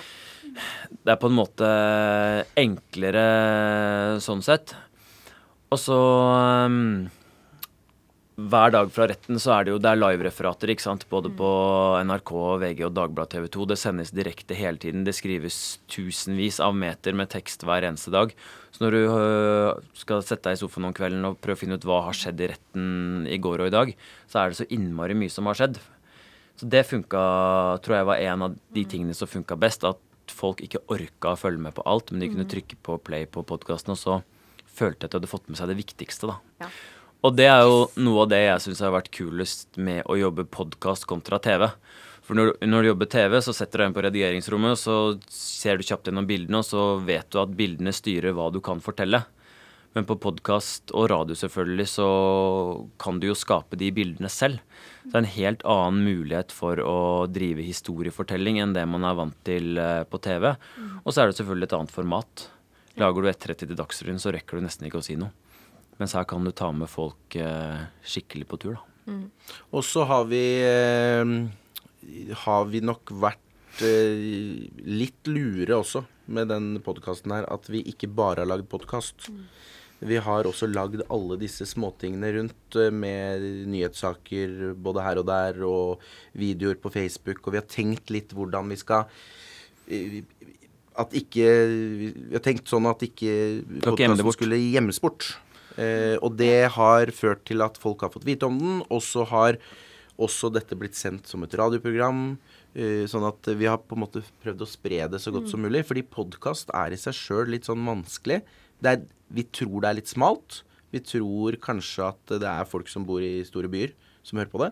Det 0.54 1.14
er 1.14 1.20
på 1.22 1.30
en 1.30 1.38
måte 1.38 1.70
enklere 2.60 3.28
sånn 4.24 4.44
sett. 4.46 4.76
Og 5.68 5.80
så 5.82 5.98
um, 6.68 7.08
hver 8.38 8.70
dag 8.70 8.92
fra 8.94 9.08
retten 9.10 9.40
så 9.42 9.56
er 9.56 9.66
det 9.66 9.72
jo 9.74 9.80
det 9.82 9.90
er 9.90 9.98
live-referater, 9.98 10.70
ikke 10.70 10.86
sant. 10.86 11.08
Både 11.10 11.32
på 11.34 11.48
NRK, 12.06 12.32
VG 12.62 12.84
og 12.86 12.94
Dagbladet 12.94 13.34
TV 13.34 13.48
2. 13.56 13.66
Det 13.72 13.80
sendes 13.82 14.14
direkte 14.14 14.58
hele 14.58 14.78
tiden. 14.78 15.04
Det 15.08 15.16
skrives 15.18 15.58
tusenvis 15.90 16.62
av 16.64 16.78
meter 16.78 17.18
med 17.18 17.32
tekst 17.34 17.66
hver 17.66 17.88
eneste 17.90 18.14
dag. 18.14 18.32
Så 18.72 18.86
når 18.86 18.94
du 18.94 19.02
uh, 19.10 19.84
skal 19.98 20.22
sette 20.22 20.52
deg 20.52 20.60
i 20.60 20.62
sofaen 20.62 20.88
om 20.88 20.96
kvelden 20.96 21.26
og 21.28 21.40
prøve 21.42 21.58
å 21.58 21.64
finne 21.64 21.80
ut 21.80 21.88
hva 21.90 22.04
har 22.08 22.18
skjedd 22.18 22.46
i 22.46 22.52
retten 22.54 23.26
i 23.26 23.42
går 23.42 23.66
og 23.66 23.72
i 23.72 23.78
dag, 23.80 23.94
så 24.30 24.44
er 24.44 24.54
det 24.54 24.62
så 24.62 24.70
innmari 24.78 25.18
mye 25.18 25.34
som 25.34 25.50
har 25.50 25.58
skjedd. 25.58 25.82
Så 26.58 26.70
det 26.70 26.88
funka, 26.90 27.24
tror 27.86 28.00
jeg 28.00 28.10
var 28.10 28.22
en 28.22 28.46
av 28.48 28.62
de 28.74 28.84
tingene 28.90 29.18
som 29.18 29.30
funka 29.30 29.58
best. 29.62 29.84
At 29.86 30.00
folk 30.34 30.62
ikke 30.66 30.84
orka 30.94 31.34
å 31.34 31.40
følge 31.40 31.62
med 31.63 31.76
på 31.78 31.86
alt, 31.90 32.12
men 32.12 32.24
de 32.24 32.32
kunne 32.32 32.48
trykke 32.50 32.80
på 32.84 32.98
play 33.06 33.28
på 33.30 33.44
podkasten, 33.48 33.96
og 33.96 34.02
så 34.02 34.20
følte 34.78 35.06
jeg 35.06 35.10
at 35.10 35.16
de 35.16 35.20
hadde 35.22 35.32
fått 35.32 35.50
med 35.50 35.60
seg 35.60 35.72
det 35.72 35.80
viktigste, 35.80 36.32
da. 36.32 36.38
Ja. 36.66 36.72
Og 37.26 37.34
det 37.34 37.48
er 37.50 37.63
jo 37.66 37.88
noe 38.06 38.26
av 38.26 38.30
det 38.32 38.44
jeg 38.44 38.63
syns 38.68 38.84
har 38.86 38.94
vært 38.94 39.10
kulest 39.16 39.80
med 39.82 40.04
å 40.06 40.20
jobbe 40.20 40.46
podkast 40.54 41.08
kontra 41.10 41.40
TV. 41.42 41.66
For 42.28 42.38
når, 42.38 42.54
når 42.68 42.84
du 42.84 42.90
jobber 42.92 43.10
TV, 43.10 43.38
så 43.42 43.56
setter 43.56 43.80
du 43.80 43.82
deg 43.82 43.90
inn 43.90 43.96
på 43.96 44.04
redigeringsrommet, 44.06 44.80
så 44.80 44.98
ser 45.32 45.80
du 45.80 45.88
kjapt 45.88 46.10
gjennom 46.10 46.28
bildene, 46.30 46.62
og 46.62 46.68
så 46.68 46.84
vet 47.08 47.30
du 47.32 47.40
at 47.42 47.56
bildene 47.58 47.94
styrer 47.96 48.36
hva 48.38 48.50
du 48.54 48.60
kan 48.63 48.84
fortelle. 48.84 49.24
Men 49.98 50.06
på 50.06 50.14
podkast 50.22 50.92
og 50.94 51.08
radio 51.10 51.34
selvfølgelig 51.34 51.88
så 51.90 52.08
kan 53.02 53.18
du 53.18 53.32
jo 53.32 53.36
skape 53.38 53.80
de 53.82 53.88
bildene 53.90 54.30
selv. 54.30 54.60
Så 55.02 55.10
det 55.10 55.16
er 55.16 55.24
en 55.24 55.30
helt 55.34 55.64
annen 55.74 56.04
mulighet 56.06 56.52
for 56.54 56.78
å 56.86 56.98
drive 57.34 57.64
historiefortelling 57.66 58.60
enn 58.62 58.76
det 58.76 58.84
man 58.86 59.08
er 59.10 59.16
vant 59.18 59.40
til 59.48 59.80
eh, 59.82 60.04
på 60.06 60.20
TV. 60.22 60.52
Og 61.02 61.10
så 61.10 61.24
er 61.24 61.32
det 61.32 61.40
selvfølgelig 61.40 61.66
et 61.66 61.74
annet 61.80 61.96
format. 61.96 62.44
Lager 63.02 63.26
du 63.26 63.30
1.30 63.32 63.58
til 63.64 63.80
Dagsrevyen, 63.80 64.22
så 64.22 64.34
rekker 64.36 64.60
du 64.60 64.68
nesten 64.68 64.86
ikke 64.86 65.02
å 65.02 65.08
si 65.08 65.16
noe. 65.18 65.34
Mens 65.98 66.14
her 66.14 66.28
kan 66.30 66.46
du 66.46 66.54
ta 66.54 66.70
med 66.78 66.92
folk 66.94 67.40
eh, 67.42 67.88
skikkelig 68.06 68.46
på 68.52 68.60
tur, 68.62 68.78
da. 68.78 68.86
Og 69.72 69.82
så 69.88 70.04
har 70.06 70.28
vi 70.30 70.44
eh, 70.68 71.34
Har 72.44 72.70
vi 72.70 72.84
nok 72.86 73.16
vært 73.18 73.82
litt 73.82 75.30
lure 75.30 75.82
også 75.82 76.04
med 76.34 76.50
den 76.54 76.70
podkasten 76.86 77.34
her. 77.34 77.50
At 77.50 77.66
vi 77.72 77.82
ikke 77.90 78.12
bare 78.14 78.44
har 78.46 78.52
lagd 78.54 78.70
podkast. 78.70 79.32
Vi 80.00 80.20
har 80.22 80.46
også 80.46 80.68
lagd 80.70 81.02
alle 81.10 81.40
disse 81.42 81.66
småtingene 81.66 82.30
rundt 82.36 82.78
eh, 82.78 82.92
med 82.94 83.42
nyhetssaker 83.72 84.76
både 84.78 85.06
her 85.06 85.22
og 85.24 85.28
der, 85.30 85.64
og 85.66 86.06
videoer 86.38 86.78
på 86.82 86.92
Facebook. 86.94 87.42
Og 87.48 87.56
vi 87.56 87.62
har 87.62 87.66
tenkt 87.72 88.14
litt 88.14 88.36
hvordan 88.38 88.70
vi 88.70 88.78
skal 88.78 89.08
eh, 89.90 90.22
At 90.98 91.14
ikke 91.18 91.50
Vi 91.70 92.36
har 92.36 92.46
tenkt 92.46 92.70
sånn 92.70 92.88
at 92.90 93.04
ikke 93.06 93.34
ikke 93.66 93.82
podkasten 93.90 94.34
skulle 94.38 94.62
gjemmes 94.62 95.02
bort. 95.02 95.32
Eh, 95.78 96.16
og 96.26 96.38
det 96.38 96.70
har 96.74 97.12
ført 97.14 97.44
til 97.46 97.62
at 97.66 97.78
folk 97.78 98.02
har 98.06 98.14
fått 98.14 98.26
vite 98.26 98.48
om 98.50 98.58
den, 98.58 98.80
og 98.90 99.02
så 99.06 99.26
har 99.30 99.60
også 100.18 100.50
dette 100.50 100.74
blitt 100.78 100.98
sendt 100.98 101.30
som 101.30 101.44
et 101.46 101.54
radioprogram. 101.58 102.38
eh, 102.78 103.06
sånn 103.10 103.26
at 103.26 103.50
vi 103.58 103.66
har 103.66 103.78
på 103.78 103.96
en 103.98 104.04
måte 104.04 104.22
prøvd 104.44 104.62
å 104.62 104.70
spre 104.70 105.06
det 105.10 105.22
så 105.22 105.34
godt 105.34 105.50
som 105.50 105.62
mulig. 105.62 105.86
Fordi 105.86 106.04
podkast 106.06 106.70
er 106.74 106.94
i 106.94 107.00
seg 107.02 107.14
sjøl 107.18 107.54
litt 107.54 107.66
sånn 107.70 107.86
vanskelig. 107.86 108.44
Det 108.82 108.92
er, 108.92 109.06
vi 109.34 109.46
tror 109.52 109.84
det 109.84 109.90
er 109.90 110.00
litt 110.00 110.12
smalt. 110.12 110.62
Vi 110.94 111.04
tror 111.04 111.58
kanskje 111.63 112.10
at 112.12 112.36
det 112.42 112.48
er 112.50 112.70
folk 112.70 112.90
som 112.92 113.06
bor 113.08 113.24
i 113.24 113.44
store 113.48 113.70
byer, 113.72 113.94
som 114.24 114.40
hører 114.40 114.52
på 114.52 114.63
det. 114.63 114.72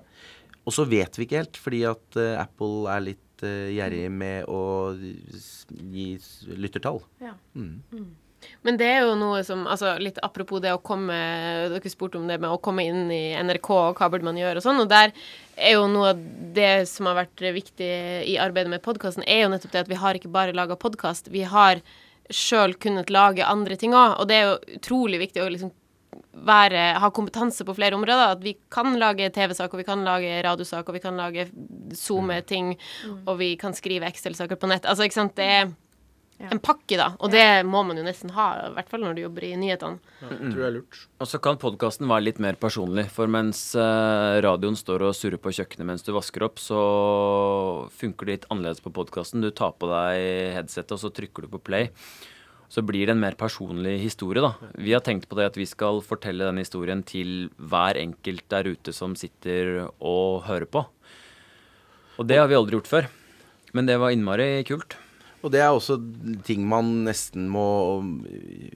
Og 0.66 0.74
så 0.74 0.86
vet 0.90 1.18
vi 1.18 1.28
ikke 1.28 1.42
helt, 1.44 1.58
fordi 1.62 1.84
at 1.88 2.18
uh, 2.18 2.42
Apple 2.42 2.90
er 2.90 3.04
litt 3.12 3.46
uh, 3.46 3.70
gjerrig 3.74 4.06
med 4.12 4.48
å 4.50 4.62
gi 4.96 6.08
lyttertall. 6.56 7.04
Ja. 7.22 7.36
Men 8.66 8.78
det 8.78 8.88
er 8.88 9.06
jo 9.06 9.16
noe 9.18 9.40
som 9.46 9.64
altså 9.66 9.96
Litt 9.98 10.20
apropos 10.22 10.62
det 10.62 10.70
å 10.76 10.82
komme 10.86 11.16
Dere 11.72 11.90
spurte 11.90 12.20
om 12.20 12.28
det 12.30 12.38
med 12.38 12.52
å 12.52 12.60
komme 12.62 12.84
inn 12.86 13.08
i 13.10 13.34
NRK 13.42 13.70
og 13.74 13.98
hva 13.98 14.10
burde 14.12 14.28
man 14.28 14.38
gjøre 14.38 14.62
og 14.62 14.66
sånn. 14.66 14.84
Og 14.84 14.90
der 14.92 15.14
er 15.56 15.78
jo 15.78 15.88
noe 15.90 16.12
av 16.14 16.24
det 16.56 16.86
som 16.92 17.10
har 17.10 17.18
vært 17.24 17.46
viktig 17.56 17.92
i 18.30 18.38
arbeidet 18.42 18.74
med 18.74 18.84
podkasten, 18.86 19.26
er 19.26 19.46
jo 19.46 19.52
nettopp 19.54 19.74
det 19.74 19.86
at 19.86 19.92
vi 19.92 20.02
har 20.02 20.18
ikke 20.18 20.34
bare 20.34 20.56
laga 20.56 20.78
podkast. 20.80 21.32
Vi 21.34 21.46
har 21.50 21.82
sjøl 22.34 22.76
kunnet 22.82 23.12
lage 23.14 23.46
andre 23.46 23.78
ting 23.80 23.96
òg. 23.96 24.20
Og 24.22 24.30
det 24.30 24.38
er 24.38 24.48
jo 24.48 24.80
utrolig 24.80 25.22
viktig 25.26 25.44
å 25.44 25.50
liksom 25.52 25.74
være, 26.46 26.84
ha 27.00 27.10
kompetanse 27.16 27.66
på 27.68 27.76
flere 27.78 27.98
områder. 27.98 28.36
At 28.36 28.44
vi 28.44 28.56
kan 28.72 28.96
lage 29.00 29.30
TV-sak, 29.36 29.74
og 29.74 29.82
vi 29.82 29.88
kan 29.88 30.04
lage 30.08 30.42
radiosak, 30.46 30.88
og 30.88 30.98
vi 30.98 31.04
kan 31.04 31.20
lage 31.20 31.48
zoome 31.96 32.42
ting 32.48 32.74
og 33.26 33.38
vi 33.40 33.54
kan 33.60 33.76
skrive 33.78 34.10
Excel-saker 34.10 34.60
på 34.60 34.70
nett. 34.72 34.88
Altså, 34.88 35.08
ikke 35.08 35.20
sant. 35.22 35.36
Det 35.38 35.50
er 35.60 35.74
Ja. 36.36 36.50
en 36.52 36.60
pakke, 36.60 36.98
da. 37.00 37.14
Og 37.24 37.32
det 37.32 37.64
må 37.64 37.80
man 37.88 37.96
jo 37.96 38.04
nesten 38.04 38.34
ha, 38.36 38.46
i 38.68 38.74
hvert 38.76 38.90
fall 38.92 39.06
når 39.06 39.16
du 39.16 39.22
jobber 39.22 39.46
i 39.48 39.54
nyhetene. 39.56 40.02
Tror 40.20 40.60
jeg 40.60 40.68
er 40.68 40.74
lurt. 40.76 40.98
Og 41.24 41.30
så 41.32 41.40
kan 41.40 41.56
podkasten 41.62 42.10
være 42.12 42.26
litt 42.28 42.42
mer 42.44 42.58
personlig, 42.60 43.06
for 43.16 43.32
mens 43.32 43.62
eh, 43.80 44.36
radioen 44.44 44.76
står 44.76 45.06
og 45.08 45.16
surrer 45.16 45.40
på 45.40 45.54
kjøkkenet 45.56 45.88
mens 45.88 46.04
du 46.04 46.12
vasker 46.16 46.44
opp, 46.44 46.60
så 46.60 46.82
funker 47.96 48.28
det 48.28 48.36
litt 48.36 48.48
annerledes 48.52 48.84
på 48.84 48.92
podkasten. 48.96 49.46
Du 49.46 49.52
tar 49.56 49.78
på 49.80 49.88
deg 49.92 50.56
headsetet, 50.58 50.92
og 50.98 51.04
så 51.06 51.14
trykker 51.16 51.48
du 51.48 51.54
på 51.56 51.64
play. 51.72 51.88
Så 52.68 52.84
blir 52.84 53.08
det 53.08 53.14
en 53.16 53.22
mer 53.22 53.38
personlig 53.40 53.96
historie, 54.02 54.44
da. 54.44 54.56
Vi 54.76 54.92
har 54.92 55.04
tenkt 55.06 55.30
på 55.32 55.38
det 55.40 55.48
at 55.54 55.60
vi 55.60 55.68
skal 55.70 56.02
fortelle 56.04 56.50
den 56.50 56.60
historien 56.60 57.06
til 57.08 57.48
hver 57.62 57.96
enkelt 58.02 58.44
der 58.52 58.68
ute 58.74 58.92
som 58.92 59.16
sitter 59.16 59.86
og 59.86 60.44
hører 60.50 60.68
på. 60.68 60.84
Og 62.20 62.28
det 62.28 62.42
har 62.42 62.52
vi 62.52 62.58
aldri 62.60 62.76
gjort 62.80 62.92
før. 62.92 63.10
Men 63.76 63.88
det 63.88 64.00
var 64.02 64.12
innmari 64.16 64.64
kult. 64.68 64.98
Og 65.46 65.52
det 65.54 65.62
er 65.62 65.70
også 65.70 66.00
ting 66.48 66.64
man 66.66 66.88
nesten 67.06 67.46
må 67.54 67.66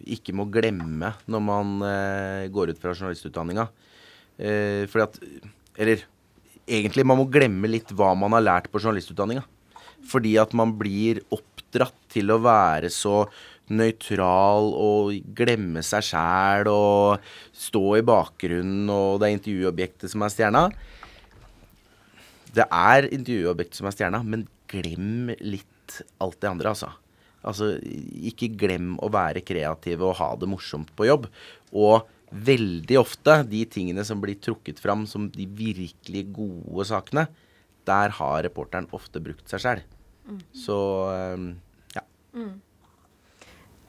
ikke 0.06 0.36
må 0.38 0.46
glemme 0.54 1.16
når 1.26 1.42
man 1.42 1.72
eh, 1.88 2.46
går 2.54 2.76
ut 2.76 2.82
fra 2.82 2.94
journalistutdanninga. 2.94 3.66
Eh, 4.38 4.86
fordi 4.92 5.06
at 5.08 5.20
Eller 5.80 6.04
egentlig, 6.70 7.06
man 7.08 7.18
må 7.18 7.26
glemme 7.32 7.72
litt 7.72 7.90
hva 7.98 8.12
man 8.14 8.36
har 8.38 8.46
lært 8.46 8.68
på 8.70 8.82
journalistutdanninga. 8.84 9.42
Fordi 10.06 10.36
at 10.38 10.54
man 10.54 10.76
blir 10.78 11.24
oppdratt 11.34 11.98
til 12.14 12.30
å 12.30 12.42
være 12.44 12.92
så 12.94 13.24
nøytral 13.70 14.70
og 14.74 15.34
glemme 15.38 15.82
seg 15.86 16.06
sjæl 16.06 16.70
og 16.72 17.26
stå 17.54 17.84
i 18.00 18.06
bakgrunnen, 18.06 18.90
og 18.90 19.20
det 19.22 19.30
er 19.30 19.36
intervjuobjektet 19.38 20.14
som 20.14 20.26
er 20.26 20.34
stjerna. 20.34 20.64
Det 22.54 22.66
er 22.66 23.10
intervjuobjektet 23.14 23.82
som 23.82 23.90
er 23.90 23.98
stjerna, 23.98 24.24
men 24.26 24.48
glem 24.70 25.36
litt 25.42 25.70
alt 26.24 26.40
det 26.42 26.52
andre, 26.52 26.74
altså. 26.74 26.92
Altså, 27.40 27.74
ikke 28.30 28.52
glem 28.60 28.98
å 29.00 29.08
være 29.14 29.44
kreativ 29.48 30.02
og 30.04 30.18
ha 30.20 30.34
det 30.40 30.50
morsomt 30.52 30.92
på 30.98 31.08
jobb. 31.08 31.30
Og 31.72 32.10
veldig 32.30 32.98
ofte, 33.00 33.40
de 33.50 33.64
tingene 33.72 34.04
som 34.06 34.20
blir 34.22 34.38
trukket 34.44 34.82
fram 34.84 35.06
som 35.10 35.30
de 35.34 35.48
virkelig 35.48 36.26
gode 36.36 36.86
sakene, 36.90 37.30
der 37.90 38.14
har 38.20 38.44
reporteren 38.46 38.90
ofte 38.94 39.22
brukt 39.24 39.48
seg 39.50 39.64
sjæl. 39.64 39.86
Så 40.54 40.78
ja. 41.96 42.04
ja. 42.36 42.44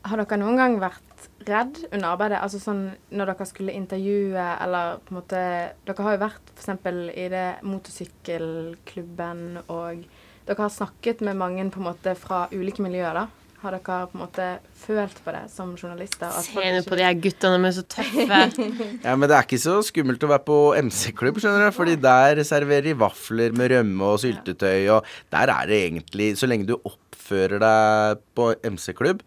Har 0.09 0.23
dere 0.23 0.39
noen 0.41 0.57
gang 0.57 0.79
vært 0.81 1.27
redd 1.45 1.83
under 1.91 2.15
arbeidet? 2.15 2.41
Altså 2.41 2.61
sånn 2.63 2.87
når 3.13 3.35
dere 3.35 3.47
skulle 3.49 3.77
intervjue, 3.77 4.47
eller 4.65 5.03
på 5.05 5.13
en 5.13 5.19
måte 5.19 5.43
Dere 5.85 6.07
har 6.07 6.17
jo 6.17 6.23
vært 6.23 6.53
f.eks. 6.55 6.71
i 7.13 7.27
det 7.35 7.47
motorsykkelklubben, 7.67 9.43
og 9.69 10.07
dere 10.51 10.67
har 10.67 10.73
snakket 10.75 11.23
med 11.23 11.39
mange 11.39 11.69
på 11.71 11.79
en 11.81 11.91
måte 11.93 12.17
fra 12.19 12.47
ulike 12.51 12.83
miljøer, 12.83 13.23
da. 13.23 13.29
Har 13.61 13.75
dere 13.77 14.07
på 14.09 14.17
en 14.17 14.23
måte 14.23 14.45
følt 14.81 15.19
på 15.21 15.33
det 15.35 15.43
som 15.53 15.75
journalister? 15.77 16.33
at 16.33 16.47
Se 16.47 16.71
nå 16.75 16.81
på 16.87 16.97
de 16.97 17.05
her 17.05 17.19
guttene, 17.21 17.59
de 17.61 17.69
er 17.69 17.75
så 17.77 17.85
tøffe. 17.93 18.39
ja, 19.05 19.15
men 19.15 19.29
det 19.29 19.37
er 19.37 19.45
ikke 19.45 19.61
så 19.61 19.77
skummelt 19.85 20.25
å 20.25 20.31
være 20.31 20.47
på 20.47 20.59
MC-klubb, 20.89 21.43
skjønner 21.43 21.69
du. 21.69 21.77
Fordi 21.77 21.99
der 22.01 22.41
serverer 22.49 22.89
de 22.89 22.97
vafler 23.03 23.53
med 23.57 23.75
rømme 23.75 24.15
og 24.15 24.23
syltetøy, 24.25 24.89
og 24.97 25.11
der 25.35 25.53
er 25.53 25.69
det 25.69 25.83
egentlig 25.91 26.31
Så 26.41 26.49
lenge 26.49 26.71
du 26.71 26.79
oppfører 26.79 27.61
deg 27.61 28.25
på 28.39 28.49
MC-klubb, 28.73 29.21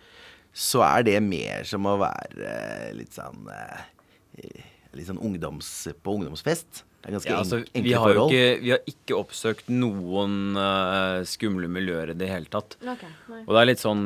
så 0.54 0.82
er 0.88 1.06
det 1.06 1.20
mer 1.26 1.70
som 1.70 1.86
å 1.90 2.00
være 2.02 2.90
litt 2.98 3.14
sånn 3.14 3.46
eh, 3.54 4.66
Litt 4.94 5.08
sånn 5.08 5.22
ungdoms, 5.26 5.70
på 6.06 6.18
ungdomsfest. 6.20 6.84
Det 7.04 7.10
er 7.10 7.16
ganske 7.18 7.32
Ja, 7.34 7.40
altså, 7.42 7.58
enkle 7.60 7.84
vi, 7.84 7.94
har 8.00 8.14
forhold. 8.14 8.32
ikke, 8.32 8.60
vi 8.64 8.72
har 8.72 8.86
ikke 8.88 9.18
oppsøkt 9.18 9.72
noen 9.76 10.56
uh, 10.56 11.20
skumle 11.28 11.68
miljøer 11.68 12.14
i 12.14 12.16
det 12.16 12.30
hele 12.32 12.48
tatt. 12.48 12.78
Okay. 12.80 13.12
Og 13.44 13.52
det 13.52 13.60
er 13.60 13.68
litt 13.68 13.84
sånn 13.84 14.06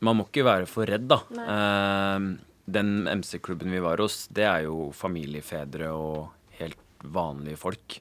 Man 0.00 0.16
må 0.16 0.24
ikke 0.28 0.46
være 0.46 0.68
for 0.68 0.88
redd, 0.88 1.04
da. 1.12 1.20
Uh, 1.36 2.40
den 2.64 3.04
MC-klubben 3.20 3.70
vi 3.72 3.82
var 3.84 4.00
hos, 4.00 4.26
det 4.32 4.48
er 4.48 4.64
jo 4.64 4.88
familiefedre 4.96 5.92
og 5.92 6.56
helt 6.58 6.80
vanlige 7.04 7.60
folk. 7.60 8.00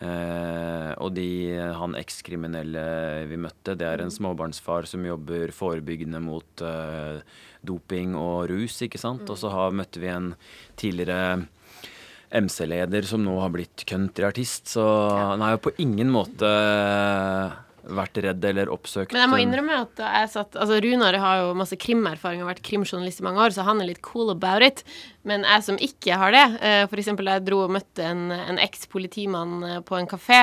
Uh, 0.00 0.96
og 0.96 1.12
de, 1.16 1.28
han 1.76 1.96
ekskriminelle 2.00 2.82
vi 3.28 3.38
møtte, 3.40 3.76
det 3.76 3.88
er 3.88 4.00
en 4.00 4.12
småbarnsfar 4.12 4.88
som 4.88 5.04
jobber 5.04 5.52
forebyggende 5.52 6.20
mot 6.24 6.64
doping 7.60 8.16
og 8.16 8.48
rus, 8.52 8.80
ikke 8.88 9.00
sant. 9.00 9.28
Og 9.28 9.36
så 9.36 9.52
har, 9.52 9.76
møtte 9.76 10.00
vi 10.00 10.12
en 10.12 10.32
tidligere 10.80 11.42
MC-leder 12.30 13.06
som 13.08 13.24
nå 13.24 13.34
har 13.42 13.50
blitt 13.54 13.84
countryartist, 13.88 14.70
så 14.76 14.84
han 15.32 15.42
har 15.42 15.56
jo 15.56 15.64
på 15.66 15.74
ingen 15.82 16.12
måte 16.14 16.50
vært 17.90 18.18
redd 18.22 18.44
eller 18.44 18.70
oppsøkt 18.72 19.14
Men 19.14 19.24
jeg 19.24 19.30
må 19.32 19.38
innrømme 19.40 19.78
at 19.86 20.02
jeg 20.04 20.28
satt 20.34 20.58
Altså, 20.60 20.78
Runar 20.84 21.16
har 21.22 21.40
jo 21.40 21.56
masse 21.58 21.78
krimerfaring 21.80 22.42
og 22.44 22.50
vært 22.50 22.62
krimjournalist 22.66 23.22
i 23.22 23.26
mange 23.26 23.42
år, 23.46 23.54
så 23.56 23.64
han 23.66 23.80
er 23.82 23.90
litt 23.90 24.02
cool 24.06 24.30
about 24.32 24.64
it. 24.64 24.84
Men 25.26 25.46
jeg 25.48 25.66
som 25.66 25.80
ikke 25.80 26.18
har 26.20 26.34
det, 26.36 26.44
F.eks. 26.60 26.92
for 26.92 27.02
eksempel 27.02 27.30
da 27.30 27.38
jeg 27.38 27.46
dro 27.48 27.64
og 27.64 27.74
møtte 27.74 28.06
en, 28.06 28.28
en 28.36 28.60
eks-politimann 28.62 29.58
eh, 29.66 29.82
på 29.86 29.98
en 29.98 30.08
kafé, 30.10 30.42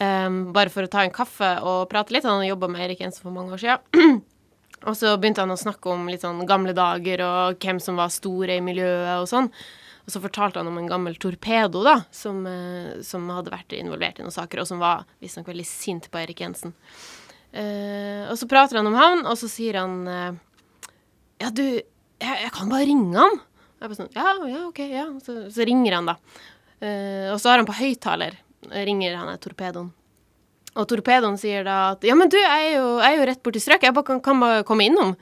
um, 0.00 0.42
bare 0.56 0.72
for 0.72 0.86
å 0.86 0.90
ta 0.90 1.04
en 1.04 1.14
kaffe 1.14 1.54
og 1.60 1.86
prate 1.92 2.16
litt. 2.16 2.28
Han 2.28 2.44
jobba 2.46 2.70
med 2.72 2.86
Erik 2.86 3.04
Jensen 3.04 3.26
for 3.26 3.34
mange 3.34 3.54
år 3.56 3.62
siden. 3.62 4.22
Og 4.88 4.96
så 4.98 5.12
begynte 5.20 5.44
han 5.44 5.54
å 5.54 5.60
snakke 5.60 5.92
om 5.92 6.08
litt 6.10 6.24
sånn 6.24 6.40
gamle 6.48 6.72
dager 6.74 7.20
og 7.22 7.60
hvem 7.62 7.78
som 7.78 8.00
var 8.00 8.10
store 8.10 8.56
i 8.58 8.64
miljøet 8.64 9.20
og 9.20 9.28
sånn. 9.30 9.46
Og 10.02 10.10
så 10.10 10.22
fortalte 10.22 10.58
han 10.58 10.70
om 10.70 10.78
en 10.80 10.90
gammel 10.90 11.14
torpedo 11.22 11.84
da, 11.86 12.00
som, 12.10 12.40
eh, 12.46 13.00
som 13.06 13.28
hadde 13.30 13.52
vært 13.54 13.74
involvert 13.78 14.18
i 14.18 14.24
noen 14.24 14.34
saker, 14.34 14.62
og 14.62 14.68
som 14.68 14.82
var 14.82 15.04
visstnok 15.22 15.50
veldig 15.52 15.66
sint 15.68 16.08
på 16.10 16.22
Erik 16.22 16.42
Jensen. 16.42 16.74
Eh, 17.52 18.26
og 18.32 18.34
så 18.40 18.48
prater 18.50 18.80
han 18.80 18.88
om 18.88 18.96
han, 18.98 19.24
og 19.28 19.36
så 19.38 19.50
sier 19.52 19.76
han 19.76 19.98
eh, 20.08 20.40
Ja, 21.42 21.50
du, 21.52 21.64
jeg, 21.76 22.36
jeg 22.46 22.52
kan 22.54 22.70
bare 22.72 22.88
ringe 22.88 23.18
han. 23.18 23.40
Jeg 23.78 23.90
bare 23.90 23.98
sånn, 23.98 24.12
ja, 24.14 24.32
ja, 24.48 24.60
ok, 24.68 24.80
ja. 24.90 25.06
Så, 25.22 25.36
så 25.52 25.66
ringer 25.66 25.98
han, 25.98 26.10
da. 26.10 26.16
Eh, 26.82 27.28
og 27.32 27.38
så 27.42 27.52
har 27.52 27.60
han 27.60 27.68
på 27.68 27.78
høyttaler, 27.78 28.38
ringer 28.72 29.18
han 29.18 29.30
torpedoen. 29.42 29.92
Og 30.72 30.88
torpedoen 30.88 31.36
sier 31.36 31.66
da 31.66 31.92
at 31.92 32.04
ja, 32.06 32.14
men 32.16 32.30
du, 32.32 32.38
jeg 32.40 32.68
er 32.70 32.76
jo, 32.78 32.86
jeg 33.02 33.10
er 33.10 33.18
jo 33.18 33.26
rett 33.28 33.42
borti 33.44 33.60
strøket, 33.60 33.90
jeg 33.90 33.96
bare 33.96 34.08
kan, 34.08 34.22
kan 34.24 34.40
bare 34.40 34.66
komme 34.66 34.86
innom. 34.88 35.12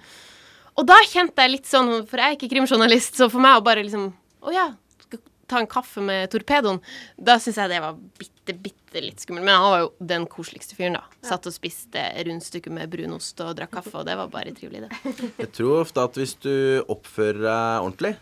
Og 0.78 0.86
da 0.86 0.96
kjente 1.10 1.42
jeg 1.42 1.56
litt 1.56 1.68
sånn, 1.68 1.90
for 2.08 2.22
jeg 2.22 2.32
er 2.32 2.36
ikke 2.38 2.50
krimjournalist, 2.52 3.18
så 3.18 3.26
for 3.32 3.42
meg 3.42 3.58
å 3.58 3.64
bare 3.66 3.82
liksom 3.84 4.12
Å 4.40 4.54
ja, 4.54 4.66
skal 5.04 5.22
ta 5.50 5.60
en 5.60 5.70
kaffe 5.70 6.02
med 6.04 6.30
torpedoen. 6.32 6.80
Da 7.18 7.36
syns 7.42 7.58
jeg 7.60 7.72
det 7.72 7.80
var 7.82 7.98
bitte, 8.20 8.54
bitte 8.54 9.02
litt 9.02 9.22
skummelt. 9.22 9.46
Men 9.46 9.58
han 9.58 9.74
var 9.74 9.82
jo 9.84 9.90
den 10.12 10.26
koseligste 10.30 10.78
fyren, 10.78 10.98
da. 11.00 11.04
Satt 11.26 11.48
og 11.50 11.54
spiste 11.54 12.04
rundstykker 12.28 12.74
med 12.74 12.90
brunost 12.92 13.42
og 13.44 13.56
drakk 13.58 13.74
kaffe, 13.80 13.96
og 14.00 14.08
det 14.08 14.16
var 14.20 14.32
bare 14.32 14.54
trivelig, 14.56 14.86
det. 14.86 15.28
Jeg 15.42 15.52
tror 15.58 15.82
ofte 15.82 16.06
at 16.06 16.18
hvis 16.20 16.36
du 16.42 16.54
oppfører 16.86 17.44
deg 17.44 17.84
ordentlig, 17.84 18.14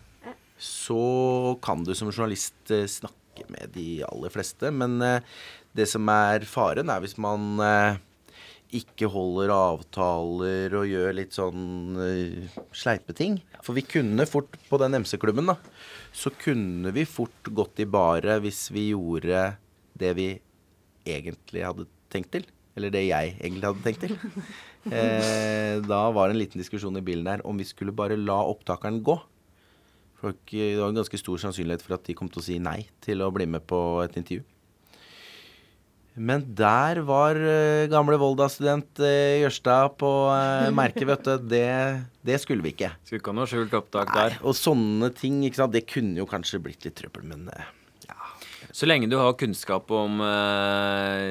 så 0.58 1.54
kan 1.62 1.84
du 1.86 1.94
som 1.94 2.10
journalist 2.10 2.74
eh, 2.74 2.88
snakke 2.90 3.46
med 3.52 3.70
de 3.76 4.02
aller 4.08 4.34
fleste. 4.34 4.72
Men 4.74 4.98
eh, 5.04 5.22
det 5.78 5.86
som 5.90 6.08
er 6.10 6.46
faren, 6.48 6.90
er 6.90 7.04
hvis 7.04 7.14
man 7.22 7.62
eh, 7.62 8.00
ikke 8.74 9.08
holder 9.08 9.52
avtaler 9.54 10.74
og 10.76 10.88
gjør 10.90 11.14
litt 11.16 11.36
sånn 11.36 11.96
uh, 11.96 12.58
sleipe 12.76 13.14
ting. 13.16 13.38
For 13.64 13.76
vi 13.76 13.84
kunne 13.86 14.26
fort, 14.28 14.58
på 14.68 14.80
den 14.82 14.98
MC-klubben, 15.00 15.48
da, 15.48 15.56
så 16.12 16.32
kunne 16.34 16.92
vi 16.94 17.06
fort 17.08 17.50
gått 17.54 17.82
i 17.82 17.88
baret 17.88 18.42
hvis 18.44 18.68
vi 18.74 18.90
gjorde 18.90 19.42
det 19.98 20.12
vi 20.18 20.28
egentlig 21.08 21.64
hadde 21.66 21.88
tenkt 22.12 22.32
til. 22.34 22.46
Eller 22.78 22.92
det 22.94 23.04
jeg 23.08 23.34
egentlig 23.36 23.70
hadde 23.70 23.86
tenkt 23.86 24.06
til. 24.06 24.18
Eh, 24.88 25.82
da 25.84 25.98
var 26.14 26.30
det 26.30 26.32
en 26.32 26.38
liten 26.38 26.60
diskusjon 26.62 26.96
i 26.96 27.02
bilen 27.04 27.26
der 27.26 27.42
om 27.44 27.58
vi 27.60 27.64
skulle 27.66 27.92
bare 27.92 28.16
la 28.16 28.38
opptakeren 28.48 29.02
gå. 29.04 29.16
For 30.16 30.32
det 30.48 30.78
var 30.78 30.88
en 30.88 30.96
ganske 30.96 31.18
stor 31.20 31.42
sannsynlighet 31.42 31.84
for 31.84 31.98
at 31.98 32.06
de 32.06 32.14
kom 32.16 32.30
til 32.30 32.40
å 32.40 32.46
si 32.46 32.56
nei 32.62 32.86
til 33.04 33.20
å 33.20 33.28
bli 33.34 33.44
med 33.50 33.66
på 33.68 33.78
et 34.06 34.16
intervju. 34.16 34.46
Men 36.18 36.42
der 36.58 37.00
var 37.06 37.38
uh, 37.38 37.86
gamle 37.90 38.18
Volda-student 38.20 39.00
uh, 39.02 39.38
Jørstad 39.44 39.94
på 40.00 40.10
uh, 40.28 40.68
merket, 40.74 41.06
vet 41.08 41.26
du. 41.26 41.48
Det, 41.54 41.66
det, 42.26 42.38
skulle 42.42 42.64
vi 42.64 42.74
ikke. 42.74 42.92
Skulle 43.06 43.22
ikke 43.22 43.34
ha 43.34 43.38
noe 43.38 43.50
skjult 43.50 43.76
opptak 43.78 44.12
der. 44.14 44.38
og 44.42 44.56
sånne 44.58 45.12
ting, 45.16 45.40
ikke 45.46 45.62
sant. 45.62 45.74
Det 45.74 45.86
kunne 45.88 46.18
jo 46.18 46.28
kanskje 46.28 46.62
blitt 46.64 46.86
litt 46.86 46.98
trøbbel, 46.98 47.28
men 47.30 47.46
ja. 48.08 48.18
Så 48.74 48.88
lenge 48.88 49.08
du 49.10 49.16
har 49.18 49.38
kunnskap 49.38 49.90
om 49.94 50.20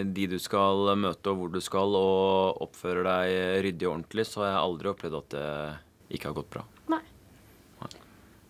de 0.10 0.26
du 0.32 0.40
skal 0.42 0.96
møte 1.00 1.32
og 1.32 1.42
hvor 1.42 1.52
du 1.54 1.60
skal, 1.64 1.94
og 1.96 2.64
oppfører 2.66 3.06
deg 3.08 3.68
ryddig 3.68 3.88
og 3.88 3.94
ordentlig, 3.98 4.26
så 4.28 4.44
har 4.44 4.56
jeg 4.56 4.64
aldri 4.64 4.92
opplevd 4.94 5.20
at 5.22 5.36
det 5.36 6.18
ikke 6.18 6.32
har 6.32 6.40
gått 6.40 6.52
bra. 6.58 6.66
Nei. 6.92 7.04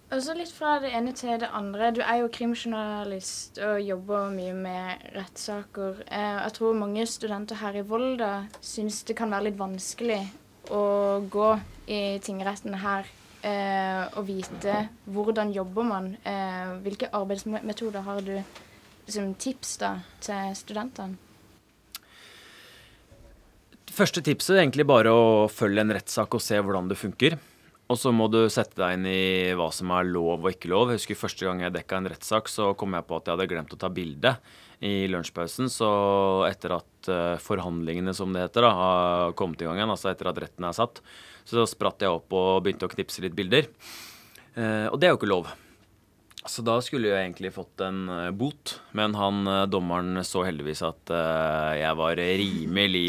Og 0.08 0.22
så 0.24 0.32
litt 0.38 0.52
fra 0.56 0.78
det 0.80 0.94
ene 0.96 1.12
til 1.12 1.36
det 1.42 1.50
andre. 1.52 1.90
Du 1.92 2.00
er 2.00 2.22
jo 2.22 2.30
krimjournalist 2.32 3.58
og 3.60 3.82
jobber 3.84 4.30
mye 4.32 4.54
med 4.56 5.02
rettssaker. 5.18 6.00
Eh, 6.08 6.38
jeg 6.46 6.54
tror 6.56 6.78
mange 6.80 7.04
studenter 7.12 7.60
her 7.60 7.76
i 7.76 7.84
Volda 7.84 8.30
syns 8.64 9.02
det 9.04 9.18
kan 9.20 9.36
være 9.36 9.50
litt 9.50 9.58
vanskelig 9.60 10.22
å 10.72 10.84
gå 11.28 11.50
i 11.92 12.00
tingretten 12.24 12.78
her 12.80 13.10
eh, 13.44 14.08
og 14.16 14.30
vite 14.30 14.78
hvordan 15.12 15.52
jobber 15.56 15.90
man. 15.92 16.10
Eh, 16.24 16.72
hvilke 16.88 17.12
arbeidsmetoder 17.12 18.08
har 18.08 18.24
du 18.24 18.38
som 19.12 19.36
tips 19.36 19.76
da 19.84 19.92
til 20.24 20.56
studentene? 20.56 21.20
Første 23.92 24.24
tipset 24.24 24.56
er 24.56 24.64
egentlig 24.64 24.88
bare 24.88 25.12
å 25.12 25.28
følge 25.52 25.84
en 25.84 25.96
rettssak 26.00 26.40
og 26.40 26.48
se 26.48 26.64
hvordan 26.64 26.88
det 26.88 27.00
funker. 27.00 27.40
Og 27.88 27.96
så 27.96 28.12
må 28.12 28.28
du 28.28 28.42
sette 28.52 28.76
deg 28.82 28.98
inn 28.98 29.06
i 29.08 29.56
hva 29.56 29.70
som 29.72 29.92
er 29.96 30.10
lov 30.10 30.42
og 30.42 30.50
ikke 30.52 30.72
lov. 30.72 30.92
Jeg 30.92 31.00
husker 31.00 31.20
Første 31.22 31.48
gang 31.48 31.62
jeg 31.64 31.76
dekka 31.76 32.02
en 32.02 32.10
rettssak, 32.12 32.52
så 32.52 32.74
kom 32.80 32.98
jeg 32.98 33.08
på 33.08 33.20
at 33.20 33.30
jeg 33.30 33.38
hadde 33.38 33.50
glemt 33.54 33.76
å 33.76 33.80
ta 33.80 33.90
bilde 33.94 34.34
i 34.84 35.08
lunsjpausen. 35.12 35.72
Så 35.72 35.90
etter 36.50 36.76
at 36.76 37.12
uh, 37.12 37.38
forhandlingene, 37.42 38.12
som 38.18 38.36
det 38.36 38.44
heter, 38.44 38.68
da, 38.68 38.74
har 38.76 39.38
kommet 39.40 39.64
i 39.64 39.70
gang 39.70 39.80
igjen, 39.80 39.94
altså 39.96 40.12
etter 40.12 40.32
at 40.34 40.42
retten 40.44 40.68
er 40.68 40.76
satt, 40.76 41.00
så 41.48 41.64
spratt 41.70 42.04
jeg 42.04 42.12
opp 42.12 42.36
og 42.36 42.66
begynte 42.66 42.90
å 42.90 42.92
knipse 42.92 43.24
litt 43.24 43.38
bilder. 43.38 43.72
Uh, 44.58 44.92
og 44.92 45.00
det 45.00 45.08
er 45.08 45.16
jo 45.16 45.22
ikke 45.22 45.32
lov. 45.32 45.56
Så 46.48 46.64
da 46.66 46.78
skulle 46.84 47.12
jeg 47.12 47.20
egentlig 47.20 47.52
fått 47.56 47.82
en 47.84 48.08
uh, 48.10 48.32
bot, 48.36 48.78
men 48.98 49.16
han 49.20 49.48
uh, 49.48 49.66
dommeren 49.70 50.24
så 50.26 50.46
heldigvis 50.48 50.82
at 50.88 51.12
uh, 51.12 51.74
jeg 51.76 51.98
var 52.00 52.20
rimelig 52.20 53.08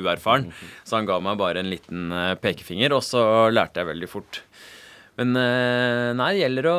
uerfaren. 0.00 0.48
Så 0.86 0.98
han 0.98 1.08
ga 1.08 1.20
meg 1.22 1.38
bare 1.40 1.60
en 1.60 1.70
liten 1.70 2.12
pekefinger, 2.40 2.94
og 2.96 3.04
så 3.04 3.20
lærte 3.52 3.82
jeg 3.82 3.90
veldig 3.92 4.08
fort. 4.10 4.40
Men 5.14 5.30
nei, 6.18 6.30
det 6.34 6.40
gjelder 6.40 6.66
å 6.72 6.78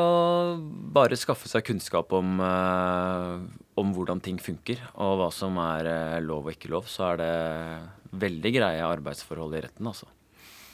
bare 0.96 1.16
skaffe 1.16 1.48
seg 1.48 1.64
kunnskap 1.70 2.12
om, 2.18 2.42
om 2.44 3.94
hvordan 3.96 4.20
ting 4.24 4.42
funker, 4.44 4.82
og 5.00 5.22
hva 5.22 5.30
som 5.32 5.56
er 5.64 6.20
lov 6.26 6.50
og 6.50 6.52
ikke 6.52 6.74
lov. 6.74 6.90
Så 6.92 7.06
er 7.14 7.22
det 7.22 7.32
veldig 8.26 8.52
greie 8.58 8.84
arbeidsforhold 8.84 9.56
i 9.56 9.64
retten, 9.64 9.88
altså. 9.88 10.12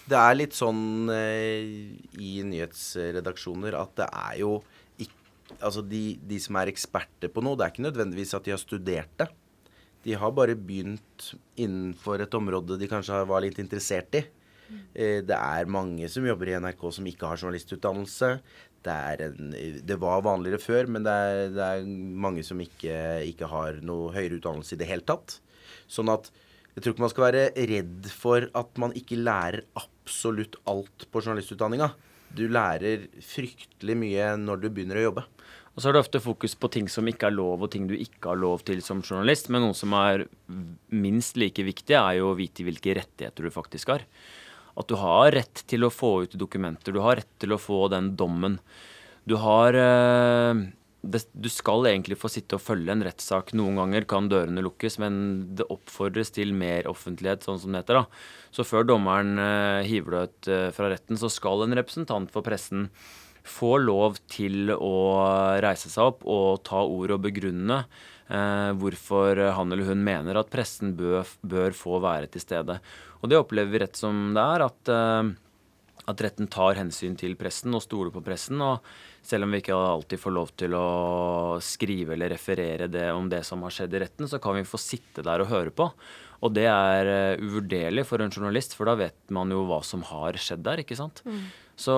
Det 0.10 0.18
er 0.18 0.40
litt 0.40 0.58
sånn 0.58 1.06
i 1.14 2.34
nyhetsredaksjoner 2.50 3.78
at 3.78 3.94
det 4.02 4.10
er 4.10 4.40
jo 4.42 4.56
altså 5.60 5.84
de, 5.86 6.18
de, 6.28 6.40
som 6.42 6.58
er 6.60 6.72
eksperter 6.72 7.32
på 7.34 7.44
noe, 7.44 7.58
det 7.58 7.66
er 7.66 7.74
ikke 7.74 7.88
nødvendigvis 7.88 8.36
at 8.38 8.48
de 8.48 8.54
har 8.56 8.62
studert 8.62 9.14
det. 9.20 9.30
De 10.02 10.16
har 10.18 10.34
bare 10.34 10.58
begynt 10.58 11.32
innenfor 11.62 12.24
et 12.24 12.38
område 12.38 12.80
de 12.82 12.90
kanskje 12.90 13.22
var 13.30 13.44
litt 13.46 13.60
interessert 13.62 14.18
i. 14.18 14.24
Eh, 14.72 15.20
det 15.26 15.38
er 15.38 15.72
mange 15.72 16.08
som 16.12 16.26
jobber 16.26 16.50
i 16.50 16.58
NRK 16.62 16.86
som 16.96 17.08
ikke 17.10 17.30
har 17.30 17.42
journalistutdannelse. 17.42 18.34
Det, 18.82 18.98
en, 19.28 19.52
det 19.86 19.98
var 20.02 20.24
vanligere 20.26 20.62
før, 20.62 20.90
men 20.90 21.06
det 21.06 21.14
er, 21.14 21.42
det 21.54 21.66
er 21.68 21.90
mange 22.26 22.46
som 22.46 22.62
ikke, 22.64 22.96
ikke, 23.30 23.50
har 23.52 23.82
noe 23.86 24.10
høyere 24.16 24.40
utdannelse 24.40 24.74
i 24.76 24.82
det 24.82 24.90
hele 24.90 25.06
tatt. 25.06 25.38
Sånn 25.92 26.10
at 26.10 26.32
jeg 26.72 26.84
tror 26.84 26.96
ikke 26.96 27.04
man 27.04 27.12
skal 27.12 27.28
være 27.28 27.68
redd 27.70 28.08
for 28.16 28.48
at 28.58 28.80
man 28.82 28.96
ikke 28.98 29.20
lærer 29.20 29.66
absolutt 29.78 30.56
alt 30.72 31.06
på 31.12 31.22
journalistutdanninga. 31.22 31.92
Du 32.36 32.46
lærer 32.52 33.08
fryktelig 33.26 33.96
mye 34.00 34.34
når 34.40 34.62
du 34.62 34.70
begynner 34.70 35.02
å 35.02 35.08
jobbe. 35.10 35.26
Og 35.72 35.80
så 35.80 35.90
er 35.90 35.96
det 35.96 36.04
ofte 36.04 36.20
fokus 36.24 36.54
på 36.60 36.68
ting 36.72 36.90
som 36.92 37.08
ikke 37.08 37.30
er 37.30 37.36
lov, 37.36 37.64
og 37.64 37.72
ting 37.72 37.86
du 37.88 37.94
ikke 37.96 38.34
har 38.34 38.40
lov 38.40 38.64
til 38.68 38.82
som 38.84 39.04
journalist. 39.04 39.48
Men 39.52 39.64
noe 39.64 39.78
som 39.78 39.94
er 39.96 40.26
minst 40.92 41.40
like 41.40 41.64
viktig, 41.64 41.96
er 41.96 42.20
jo 42.20 42.34
å 42.34 42.38
vite 42.40 42.66
hvilke 42.68 42.98
rettigheter 43.00 43.48
du 43.48 43.54
faktisk 43.54 43.94
har. 43.94 44.04
At 44.80 44.92
du 44.92 44.98
har 45.00 45.32
rett 45.36 45.64
til 45.68 45.88
å 45.88 45.92
få 45.94 46.12
ut 46.26 46.36
dokumenter. 46.40 46.96
Du 46.96 47.00
har 47.04 47.22
rett 47.22 47.32
til 47.40 47.56
å 47.56 47.60
få 47.60 47.86
den 47.92 48.14
dommen. 48.20 48.60
Du 49.28 49.38
har 49.40 49.78
eh, 49.78 50.62
det, 51.02 51.24
Du 51.34 51.50
skal 51.50 51.88
egentlig 51.90 52.18
få 52.20 52.30
sitte 52.32 52.58
og 52.58 52.64
følge 52.64 52.94
en 52.94 53.04
rettssak. 53.06 53.56
Noen 53.58 53.80
ganger 53.80 54.06
kan 54.10 54.30
dørene 54.32 54.64
lukkes, 54.66 55.00
men 55.02 55.16
det 55.58 55.70
oppfordres 55.74 56.34
til 56.36 56.54
mer 56.58 56.90
offentlighet, 56.92 57.46
sånn 57.46 57.60
som 57.62 57.74
det 57.74 57.84
heter. 57.84 58.02
da. 58.02 58.06
Så 58.54 58.66
før 58.68 58.86
dommeren 58.88 59.34
eh, 59.42 59.90
hiver 59.90 60.16
det 60.18 60.22
ut 60.22 60.52
eh, 60.54 60.70
fra 60.76 60.92
retten, 60.94 61.18
så 61.18 61.32
skal 61.32 61.66
en 61.66 61.78
representant 61.78 62.32
for 62.34 62.46
pressen 62.46 62.90
få 63.48 63.76
lov 63.82 64.20
til 64.30 64.70
å 64.76 64.96
reise 65.64 65.90
seg 65.90 66.12
opp 66.12 66.26
og 66.30 66.62
ta 66.68 66.84
ord 66.86 67.16
og 67.16 67.24
begrunne 67.24 67.80
eh, 68.30 68.72
hvorfor 68.78 69.42
han 69.58 69.74
eller 69.74 69.90
hun 69.90 70.04
mener 70.06 70.38
at 70.38 70.52
pressen 70.54 70.94
bør, 70.98 71.26
bør, 71.42 71.74
få 71.78 72.02
være 72.04 72.30
til 72.32 72.44
stede. 72.44 72.78
Og 73.22 73.32
det 73.32 73.40
opplever 73.40 73.74
vi 73.74 73.82
rett 73.84 73.98
som 73.98 74.30
det 74.36 74.44
er, 74.44 74.66
at, 74.68 74.94
eh, 74.94 75.32
at 76.12 76.26
retten 76.26 76.50
tar 76.52 76.78
hensyn 76.80 77.18
til 77.20 77.38
pressen 77.40 77.74
og 77.78 77.86
stoler 77.86 78.14
på 78.14 78.24
pressen. 78.26 78.62
og 78.62 78.86
selv 79.22 79.46
om 79.46 79.54
vi 79.54 79.62
ikke 79.62 79.78
alltid 79.78 80.20
får 80.20 80.34
lov 80.34 80.52
til 80.58 80.76
å 80.78 80.88
skrive 81.64 82.16
eller 82.16 82.34
referere 82.34 82.90
det 82.92 83.08
om 83.14 83.30
det 83.30 83.44
som 83.48 83.62
har 83.66 83.74
skjedd 83.76 83.96
i 83.96 84.04
retten, 84.04 84.30
så 84.30 84.42
kan 84.42 84.58
vi 84.58 84.68
få 84.68 84.80
sitte 84.82 85.26
der 85.26 85.44
og 85.44 85.52
høre 85.52 85.74
på. 85.76 85.88
Og 86.42 86.54
det 86.56 86.66
er 86.66 87.10
uh, 87.38 87.44
uvurderlig 87.44 88.06
for 88.10 88.24
en 88.24 88.34
journalist, 88.34 88.74
for 88.78 88.90
da 88.90 88.98
vet 88.98 89.34
man 89.34 89.54
jo 89.54 89.62
hva 89.70 89.82
som 89.86 90.02
har 90.10 90.40
skjedd 90.42 90.64
der. 90.66 90.82
ikke 90.82 90.98
sant? 90.98 91.22
Mm. 91.28 91.44
Så 91.82 91.94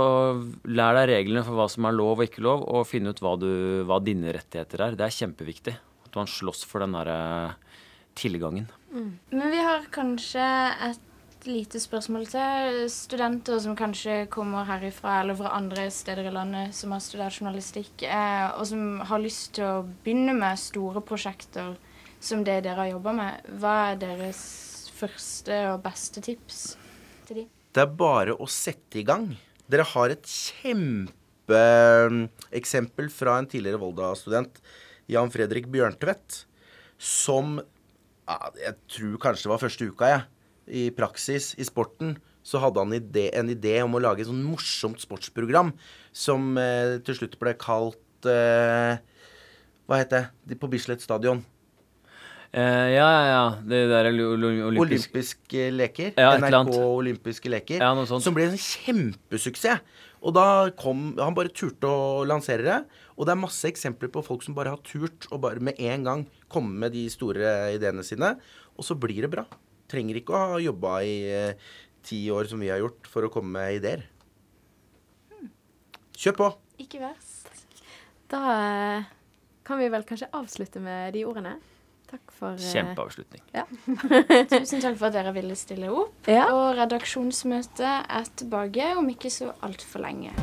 lær 0.67 0.99
deg 0.99 1.09
reglene 1.13 1.45
for 1.47 1.59
hva 1.59 1.69
som 1.71 1.87
er 1.87 1.95
lov 1.95 2.19
og 2.19 2.27
ikke 2.27 2.43
lov, 2.43 2.67
og 2.67 2.87
finn 2.87 3.07
ut 3.07 3.23
hva, 3.23 3.37
du, 3.39 3.49
hva 3.87 4.01
dine 4.03 4.35
rettigheter 4.35 4.83
er. 4.89 4.99
Det 4.99 5.07
er 5.07 5.17
kjempeviktig. 5.21 5.77
At 6.03 6.19
man 6.19 6.29
slåss 6.29 6.67
for 6.67 6.83
den 6.83 6.95
derre 6.97 7.17
uh, 7.55 7.79
tilgangen. 8.19 8.67
Mm. 8.91 9.09
Men 9.31 9.49
vi 9.55 9.63
har 9.63 9.87
kanskje 9.95 10.43
et 10.89 11.09
lite 11.47 11.79
spørsmål 11.81 12.27
til 12.31 12.89
studenter 12.91 13.59
som 13.63 13.75
kanskje 13.77 14.27
kommer 14.31 14.65
herifra 14.67 15.21
eller 15.21 15.35
fra 15.37 15.49
andre 15.57 15.91
steder 15.91 16.25
i 16.29 16.33
landet 16.33 16.75
som 16.75 16.91
har 16.95 17.01
studert 17.03 17.39
journalistikk, 17.39 18.03
eh, 18.03 18.47
og 18.57 18.67
som 18.67 18.99
har 19.09 19.19
lyst 19.23 19.53
til 19.57 19.65
å 19.65 19.87
begynne 20.03 20.33
med 20.37 20.59
store 20.59 21.01
prosjekter 21.05 21.75
som 22.23 22.43
det 22.47 22.63
dere 22.65 22.79
har 22.79 22.89
jobba 22.93 23.11
med. 23.17 23.31
Hva 23.59 23.75
er 23.91 23.95
deres 24.01 24.39
første 24.95 25.55
og 25.73 25.83
beste 25.83 26.19
tips 26.23 26.57
til 27.27 27.35
de? 27.41 27.45
Det 27.73 27.81
er 27.83 27.99
bare 27.99 28.33
å 28.37 28.45
sette 28.47 28.99
i 29.01 29.07
gang. 29.07 29.37
Dere 29.67 29.83
har 29.93 30.09
et 30.13 30.27
kjempeeksempel 30.29 33.07
fra 33.11 33.37
en 33.39 33.47
tidligere 33.49 33.81
Volda-student, 33.81 34.53
Jan 35.11 35.31
Fredrik 35.33 35.65
Bjørntvedt, 35.71 36.45
som 36.97 37.61
Jeg 38.23 38.75
tror 38.87 39.19
kanskje 39.19 39.43
det 39.43 39.51
var 39.51 39.59
første 39.59 39.83
uka, 39.83 40.07
jeg. 40.07 40.23
I 40.67 40.89
praksis 40.95 41.53
i 41.59 41.65
sporten 41.67 42.15
så 42.43 42.59
hadde 42.59 42.79
han 42.83 42.93
ide, 42.95 43.29
en 43.35 43.49
idé 43.51 43.77
om 43.83 43.95
å 43.95 44.01
lage 44.03 44.21
et 44.23 44.27
sånn 44.29 44.43
morsomt 44.43 44.99
sportsprogram 45.03 45.71
som 46.15 46.57
eh, 46.59 46.97
til 47.03 47.15
slutt 47.15 47.37
ble 47.39 47.53
kalt 47.59 48.27
eh, 48.27 48.97
Hva 49.87 49.99
het 49.99 50.11
det? 50.15 50.57
På 50.59 50.67
Bislett 50.71 51.01
stadion. 51.03 51.41
Eh, 52.53 52.89
ja, 52.93 53.07
ja, 53.09 53.23
ja. 53.31 53.43
Det 53.65 53.79
der 53.89 54.05
er 54.11 54.13
lo- 54.13 54.35
lo- 54.37 54.51
olympisk 54.69 55.09
Olympiske 55.15 55.63
leker. 55.73 56.11
Ja, 56.21 56.35
NRK. 56.37 56.75
Olympiske 56.77 57.49
leker. 57.51 57.79
Ja, 57.81 57.93
noe 57.97 58.05
sånt. 58.07 58.23
Som 58.23 58.35
ble 58.37 58.45
en 58.51 58.59
kjempesuksess. 58.59 59.81
Og 60.23 60.31
da 60.37 60.69
kom 60.79 61.17
Han 61.19 61.35
bare 61.35 61.49
turte 61.51 61.83
å 61.89 62.23
lansere 62.27 62.63
det. 62.63 62.77
Og 63.17 63.25
det 63.27 63.33
er 63.33 63.41
masse 63.41 63.67
eksempler 63.67 64.07
på 64.13 64.23
folk 64.23 64.43
som 64.45 64.55
bare 64.55 64.71
har 64.71 64.79
turt 64.85 65.27
å 65.33 65.39
bare 65.41 65.59
med 65.59 65.75
en 65.79 66.03
gang 66.07 66.23
komme 66.47 66.71
med 66.85 66.93
de 66.95 67.07
store 67.11 67.73
ideene 67.75 68.03
sine. 68.05 68.35
Og 68.77 68.85
så 68.87 68.95
blir 68.95 69.21
det 69.25 69.31
bra. 69.33 69.43
Trenger 69.91 70.19
ikke 70.19 70.35
å 70.35 70.53
ha 70.53 70.61
jobba 70.63 70.95
i 71.05 71.17
eh, 71.29 71.73
ti 72.03 72.23
år 72.33 72.49
som 72.51 72.61
vi 72.63 72.71
har 72.71 72.81
gjort 72.83 73.09
for 73.09 73.27
å 73.27 73.31
komme 73.33 73.55
med 73.57 73.79
ideer. 73.79 74.07
Kjør 76.17 76.39
på. 76.39 76.49
Ikke 76.83 77.01
verst. 77.01 77.51
Da 78.31 78.41
eh, 78.53 79.11
kan 79.67 79.79
vi 79.81 79.91
vel 79.91 80.05
kanskje 80.07 80.31
avslutte 80.35 80.81
med 80.83 81.13
de 81.15 81.25
ordene. 81.27 81.57
Takk 82.13 82.33
for 82.35 82.59
Kjempeavslutning. 82.61 83.41
Kjempeavslutning. 83.49 84.49
Tusen 84.53 84.83
takk 84.83 84.99
for 84.99 85.09
at 85.09 85.15
dere 85.17 85.33
ville 85.33 85.55
stille 85.57 85.89
opp. 85.89 86.29
Ja. 86.29 86.45
Og 86.53 86.77
redaksjonsmøtet 86.77 88.05
er 88.05 88.29
tilbake 88.37 88.91
om 88.99 89.09
ikke 89.09 89.31
så 89.33 89.49
altfor 89.65 90.05
lenge. 90.05 90.33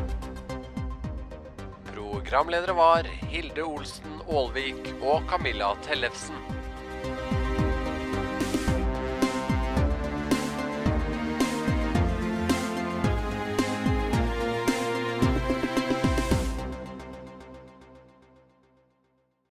Programledere 1.93 2.75
var 2.75 3.07
Hilde 3.31 3.63
Olsen 3.65 4.19
Aalvik 4.27 4.91
og 4.99 5.23
Camilla 5.31 5.77
Tellefsen. 5.87 6.60